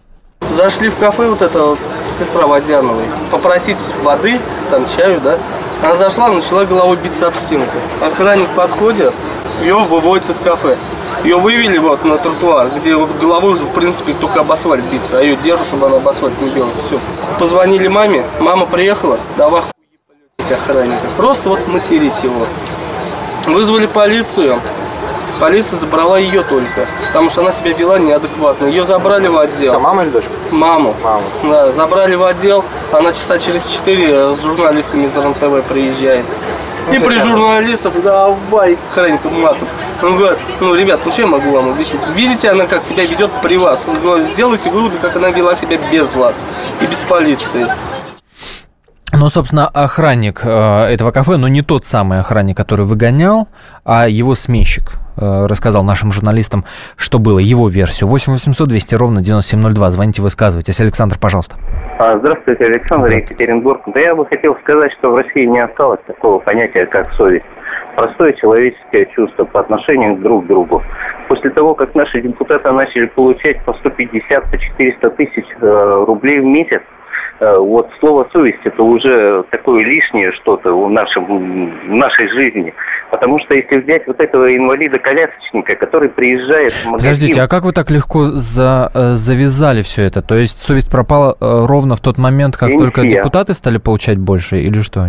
Зашли 0.53 0.89
в 0.89 0.97
кафе 0.97 1.29
вот 1.29 1.43
это 1.43 1.77
сестра 2.07 2.47
Водяновой, 2.47 3.05
попросить 3.31 3.79
воды, 4.03 4.41
там 4.71 4.87
чаю, 4.87 5.21
да. 5.21 5.39
Она 5.83 5.97
зашла, 5.97 6.29
начала 6.29 6.65
головой 6.65 6.97
биться 6.97 7.27
об 7.27 7.35
стенку. 7.35 7.77
Охранник 8.01 8.49
подходит, 8.51 9.13
ее 9.61 9.77
выводит 9.79 10.31
из 10.31 10.39
кафе. 10.39 10.77
Ее 11.25 11.37
вывели 11.37 11.79
вот 11.79 12.05
на 12.05 12.19
тротуар, 12.19 12.69
где 12.77 12.95
вот 12.95 13.11
головой 13.19 13.53
уже, 13.53 13.67
в 13.67 13.73
принципе, 13.73 14.13
только 14.13 14.41
об 14.41 14.53
асфальт 14.53 14.85
биться, 14.85 15.19
а 15.19 15.23
ее 15.23 15.37
держу, 15.37 15.65
чтобы 15.65 15.87
она 15.87 15.97
об 15.97 16.09
асфальт 16.09 16.39
не 16.41 16.49
билась. 16.49 16.77
Все. 16.87 17.01
Позвонили 17.39 17.89
маме, 17.89 18.25
мама 18.41 18.67
приехала, 18.67 19.19
давай 19.37 19.63
хуй 19.63 20.55
охранника. 20.55 21.07
Просто 21.17 21.49
вот 21.49 21.67
материть 21.69 22.23
его. 22.23 22.47
Вызвали 23.47 23.87
полицию, 23.87 24.61
Полиция 25.41 25.79
забрала 25.79 26.19
ее 26.19 26.43
только, 26.43 26.87
потому 27.09 27.31
что 27.31 27.41
она 27.41 27.53
себя 27.53 27.73
вела 27.73 27.99
неадекватно. 27.99 28.67
Ее 28.67 28.85
забрали 28.85 29.29
в 29.29 29.39
отдел. 29.39 29.73
Что, 29.73 29.81
мама 29.81 30.03
или 30.05 30.11
дочка? 30.11 30.31
Маму. 30.51 30.95
Маму. 31.03 31.25
Да, 31.45 31.73
забрали 31.73 32.15
в 32.15 32.25
отдел. 32.25 32.65
Она 32.93 33.13
часа 33.13 33.39
через 33.39 33.65
четыре 33.67 34.35
с 34.35 34.43
журналистами 34.43 35.05
из 35.05 35.17
РНТВ 35.17 35.67
приезжает. 35.69 36.27
Ну, 36.89 36.95
И 36.95 36.99
при 36.99 37.19
журналистах, 37.19 37.93
давай, 38.03 38.79
хранник 38.91 39.25
матом. 39.25 39.69
Он 40.03 40.17
говорит, 40.19 40.39
ну, 40.61 40.75
ребят, 40.75 41.01
ну 41.05 41.13
что 41.13 41.23
я 41.23 41.29
могу 41.29 41.51
вам 41.51 41.71
объяснить? 41.71 42.03
Видите, 42.15 42.51
она 42.51 42.67
как 42.67 42.83
себя 42.83 43.05
ведет 43.05 43.31
при 43.43 43.57
вас. 43.57 43.85
Он 43.87 44.01
говорит, 44.01 44.29
сделайте 44.29 44.71
выводы, 44.71 44.99
как 44.99 45.17
она 45.17 45.31
вела 45.31 45.55
себя 45.55 45.79
без 45.91 46.13
вас 46.13 46.45
и 46.81 46.87
без 46.87 47.03
полиции. 47.05 47.67
Ну, 49.17 49.31
собственно, 49.31 49.69
охранник 49.69 50.41
э, 50.45 50.87
этого 50.87 51.13
кафе, 51.13 51.37
но 51.37 51.47
не 51.47 51.63
тот 51.63 51.87
самый 51.87 52.19
охранник, 52.19 52.57
который 52.57 52.85
выгонял, 52.85 53.49
а 53.85 54.09
его 54.09 54.35
сменщик 54.35 54.95
э, 54.95 55.04
рассказал 55.17 55.85
нашим 55.85 56.13
журналистам, 56.13 56.65
что 56.97 57.19
было, 57.19 57.39
его 57.39 57.69
версию. 57.69 58.09
8 58.09 58.33
800 58.33 58.69
200 58.69 58.95
ровно 58.95 59.23
9702. 59.23 59.91
Звоните, 59.91 60.23
высказывайтесь. 60.23 60.81
Александр, 60.81 61.17
пожалуйста. 61.21 61.57
А, 61.99 62.19
здравствуйте, 62.19 62.65
Александр 62.65 63.07
Здравствуйте. 63.07 63.35
Екатеринбург. 63.35 63.83
Да 63.87 64.01
я 64.01 64.15
бы 64.15 64.27
хотел 64.27 64.57
сказать, 64.63 64.93
что 64.99 65.11
в 65.11 65.17
России 65.17 65.45
не 65.45 65.61
осталось 65.61 66.01
такого 66.07 66.39
понятия, 66.41 66.87
как 66.87 67.13
совесть. 67.15 67.45
Простое 67.97 68.33
человеческое 68.33 69.07
чувство 69.07 69.45
по 69.45 69.61
отношению 69.61 70.17
друг 70.17 70.45
к 70.45 70.49
другу. 70.49 70.83
После 71.29 71.51
того, 71.51 71.75
как 71.75 71.95
наши 71.95 72.21
депутаты 72.21 72.71
начали 72.73 73.07
получать 73.07 73.65
по 73.65 73.73
150, 73.75 74.51
по 74.51 74.59
400 74.59 75.11
тысяч 75.11 75.45
э, 75.61 76.05
рублей 76.07 76.41
в 76.41 76.45
месяц, 76.45 76.83
Э, 76.83 77.04
вот 77.41 77.91
слово 78.01 78.29
совесть 78.33 78.61
это 78.65 78.83
уже 78.83 79.45
такое 79.51 79.85
лишнее 79.85 80.33
что-то 80.33 80.73
в, 80.73 80.91
нашем, 80.91 81.89
в 81.89 81.95
нашей 81.95 82.29
жизни. 82.29 82.73
Потому 83.11 83.39
что 83.41 83.55
если 83.55 83.79
взять 83.79 84.07
вот 84.07 84.21
этого 84.21 84.57
инвалида-колясочника, 84.57 85.77
который 85.77 86.09
приезжает 86.09 86.73
в 86.73 86.87
магазин... 86.87 87.13
Подождите, 87.13 87.43
а 87.43 87.49
как 87.49 87.65
вы 87.65 87.73
так 87.73 87.91
легко 87.91 88.31
за, 88.33 88.91
э, 88.95 89.15
завязали 89.15 89.83
все 89.83 90.03
это? 90.03 90.23
То 90.23 90.37
есть 90.37 90.63
совесть 90.63 90.91
пропала 90.91 91.37
э, 91.41 91.65
ровно 91.67 91.97
в 91.97 92.01
тот 92.01 92.19
момент, 92.19 92.57
как 92.57 92.71
только 92.73 93.03
депутаты 93.03 93.55
стали 93.55 93.79
получать 93.79 94.19
больше 94.19 94.59
или 94.59 94.81
что? 94.81 95.07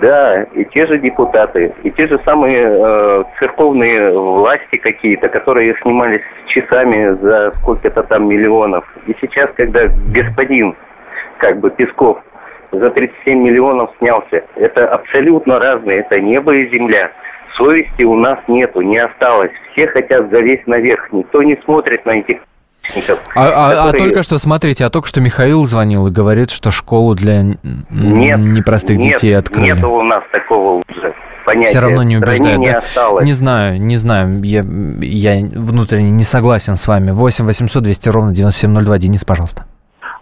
Да, 0.00 0.42
и 0.42 0.64
те 0.64 0.86
же 0.86 0.98
депутаты, 0.98 1.72
и 1.84 1.90
те 1.92 2.08
же 2.08 2.18
самые 2.24 2.66
э, 2.66 3.24
церковные 3.38 4.10
власти 4.10 4.76
какие-то, 4.76 5.28
которые 5.28 5.76
снимались 5.82 6.22
часами 6.48 7.16
за 7.22 7.52
сколько-то 7.58 8.02
там 8.02 8.28
миллионов. 8.28 8.84
И 9.06 9.14
сейчас, 9.20 9.50
когда 9.56 9.86
господин 10.12 10.74
как 11.42 11.58
бы 11.58 11.70
Песков 11.70 12.18
за 12.70 12.88
37 12.90 13.36
миллионов 13.36 13.90
снялся. 13.98 14.44
Это 14.54 14.86
абсолютно 14.86 15.58
разные, 15.58 15.98
это 15.98 16.20
небо 16.20 16.54
и 16.54 16.70
земля. 16.70 17.10
Совести 17.56 18.04
у 18.04 18.14
нас 18.14 18.38
нету, 18.46 18.80
не 18.80 18.98
осталось. 18.98 19.50
Все 19.72 19.88
хотят 19.88 20.30
залезть 20.30 20.66
наверх, 20.68 21.12
никто 21.12 21.42
не 21.42 21.56
смотрит 21.64 22.06
на 22.06 22.12
этих 22.12 22.38
а, 23.36 23.46
а, 23.46 23.88
а, 23.88 23.92
только 23.92 24.24
что, 24.24 24.38
смотрите, 24.38 24.84
а 24.84 24.90
только 24.90 25.06
что 25.06 25.20
Михаил 25.20 25.64
звонил 25.66 26.08
и 26.08 26.12
говорит, 26.12 26.50
что 26.50 26.72
школу 26.72 27.14
для 27.14 27.42
нет, 27.90 28.44
непростых 28.44 28.98
нет, 28.98 29.14
детей 29.14 29.38
открыли. 29.38 29.66
Нет 29.66 29.84
у 29.84 30.02
нас 30.02 30.24
такого 30.32 30.82
уже 30.88 31.14
понятия. 31.44 31.70
Все 31.70 31.80
равно 31.80 32.02
не 32.02 32.16
убеждает. 32.16 32.58
Не, 32.58 32.72
да? 32.72 32.78
осталось. 32.78 33.24
не 33.24 33.32
знаю, 33.34 33.80
не 33.80 33.96
знаю. 33.96 34.42
Я, 34.42 34.64
я 35.00 35.46
внутренне 35.54 36.10
не 36.10 36.24
согласен 36.24 36.76
с 36.76 36.88
вами. 36.88 37.12
8 37.12 37.46
800 37.46 37.82
200 37.84 38.08
ровно 38.08 38.34
9702. 38.34 38.98
Денис, 38.98 39.24
пожалуйста. 39.24 39.64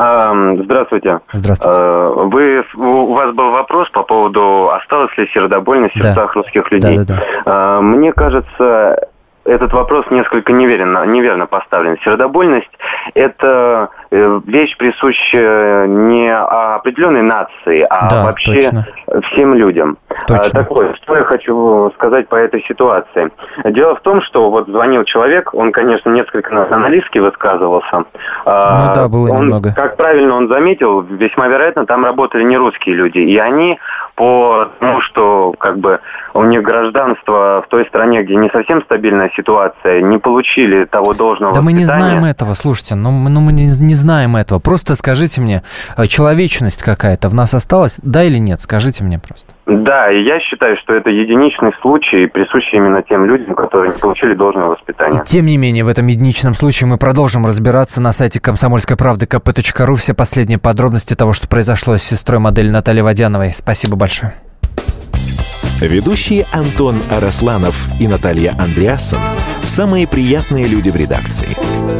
Здравствуйте. 0.00 1.20
Здравствуйте. 1.32 1.78
А, 1.78 2.08
вы, 2.08 2.64
у 2.76 3.12
вас 3.12 3.34
был 3.34 3.50
вопрос 3.50 3.90
по 3.90 4.02
поводу, 4.02 4.70
осталась 4.70 5.16
ли 5.18 5.28
сердобольность 5.34 5.94
в 5.94 6.02
сердцах 6.02 6.32
да. 6.34 6.40
русских 6.40 6.70
людей. 6.70 6.98
Да, 6.98 7.04
да, 7.04 7.14
да. 7.14 7.42
А, 7.44 7.80
мне 7.82 8.12
кажется, 8.12 9.08
этот 9.44 9.72
вопрос 9.72 10.06
несколько 10.10 10.52
неверно, 10.52 11.04
неверно 11.06 11.46
поставлен. 11.46 11.98
Сердобольность– 12.04 12.70
это 13.14 13.90
э, 13.92 13.99
вещь, 14.10 14.76
присущая 14.76 15.86
не 15.86 16.32
определенной 16.34 17.22
нации, 17.22 17.86
а 17.88 18.08
да, 18.08 18.24
вообще 18.24 18.54
точно. 18.54 18.86
всем 19.30 19.54
людям. 19.54 19.98
Точно. 20.26 20.50
Так 20.50 20.70
вот, 20.70 20.96
что 20.96 21.16
я 21.16 21.24
хочу 21.24 21.90
сказать 21.94 22.28
по 22.28 22.34
этой 22.34 22.62
ситуации. 22.64 23.30
Дело 23.64 23.94
в 23.94 24.00
том, 24.00 24.20
что 24.22 24.50
вот 24.50 24.66
звонил 24.66 25.04
человек, 25.04 25.54
он, 25.54 25.70
конечно, 25.70 26.10
несколько 26.10 26.52
националистски 26.52 27.18
высказывался. 27.18 28.04
А, 28.44 28.86
ну 28.86 28.94
да, 28.94 29.08
было 29.08 29.30
он, 29.30 29.44
немного. 29.44 29.72
Как 29.74 29.96
правильно 29.96 30.34
он 30.34 30.48
заметил, 30.48 31.02
весьма 31.02 31.46
вероятно, 31.46 31.86
там 31.86 32.04
работали 32.04 32.42
не 32.42 32.56
русские 32.56 32.96
люди, 32.96 33.18
и 33.18 33.36
они 33.38 33.78
по 34.16 34.68
тому, 34.80 35.00
что 35.02 35.54
как 35.58 35.78
бы 35.78 36.00
у 36.34 36.44
них 36.44 36.62
гражданство 36.62 37.62
в 37.64 37.68
той 37.68 37.86
стране, 37.86 38.22
где 38.22 38.36
не 38.36 38.50
совсем 38.50 38.82
стабильная 38.82 39.30
ситуация, 39.36 40.02
не 40.02 40.18
получили 40.18 40.84
того 40.84 41.14
должного 41.14 41.54
Да 41.54 41.62
мы 41.62 41.72
не 41.72 41.84
знаем 41.84 42.24
этого, 42.24 42.54
слушайте, 42.54 42.96
ну, 42.96 43.10
ну 43.10 43.40
мы 43.40 43.52
не, 43.52 43.64
не 43.64 43.94
знаем 44.00 44.36
этого. 44.36 44.58
Просто 44.58 44.96
скажите 44.96 45.40
мне, 45.40 45.62
э, 45.96 46.06
человечность 46.06 46.82
какая-то 46.82 47.28
в 47.28 47.34
нас 47.34 47.54
осталась, 47.54 48.00
да 48.02 48.24
или 48.24 48.38
нет? 48.38 48.60
Скажите 48.60 49.04
мне 49.04 49.18
просто. 49.18 49.46
Да, 49.66 50.10
и 50.10 50.22
я 50.24 50.40
считаю, 50.40 50.76
что 50.78 50.94
это 50.94 51.10
единичный 51.10 51.70
случай, 51.80 52.26
присущий 52.26 52.78
именно 52.78 53.02
тем 53.02 53.24
людям, 53.24 53.54
которые 53.54 53.92
не 53.92 53.98
получили 53.98 54.34
должного 54.34 54.70
воспитания. 54.70 55.22
Тем 55.24 55.46
не 55.46 55.56
менее, 55.56 55.84
в 55.84 55.88
этом 55.88 56.06
единичном 56.08 56.54
случае 56.54 56.88
мы 56.88 56.98
продолжим 56.98 57.46
разбираться 57.46 58.02
на 58.02 58.10
сайте 58.10 58.40
комсомольской 58.40 58.96
правды 58.96 59.26
kp.ru. 59.26 59.94
Все 59.94 60.12
последние 60.12 60.58
подробности 60.58 61.14
того, 61.14 61.32
что 61.32 61.48
произошло 61.48 61.96
с 61.96 62.02
сестрой 62.02 62.40
модели 62.40 62.68
Натальей 62.68 63.02
Водяновой. 63.02 63.52
Спасибо 63.52 63.96
большое. 63.96 64.32
Ведущие 65.80 66.44
Антон 66.52 66.96
Арасланов 67.10 67.88
и 67.98 68.06
Наталья 68.06 68.52
Андреасон– 68.58 69.20
самые 69.62 70.06
приятные 70.06 70.66
люди 70.66 70.90
в 70.90 70.96
редакции. 70.96 71.99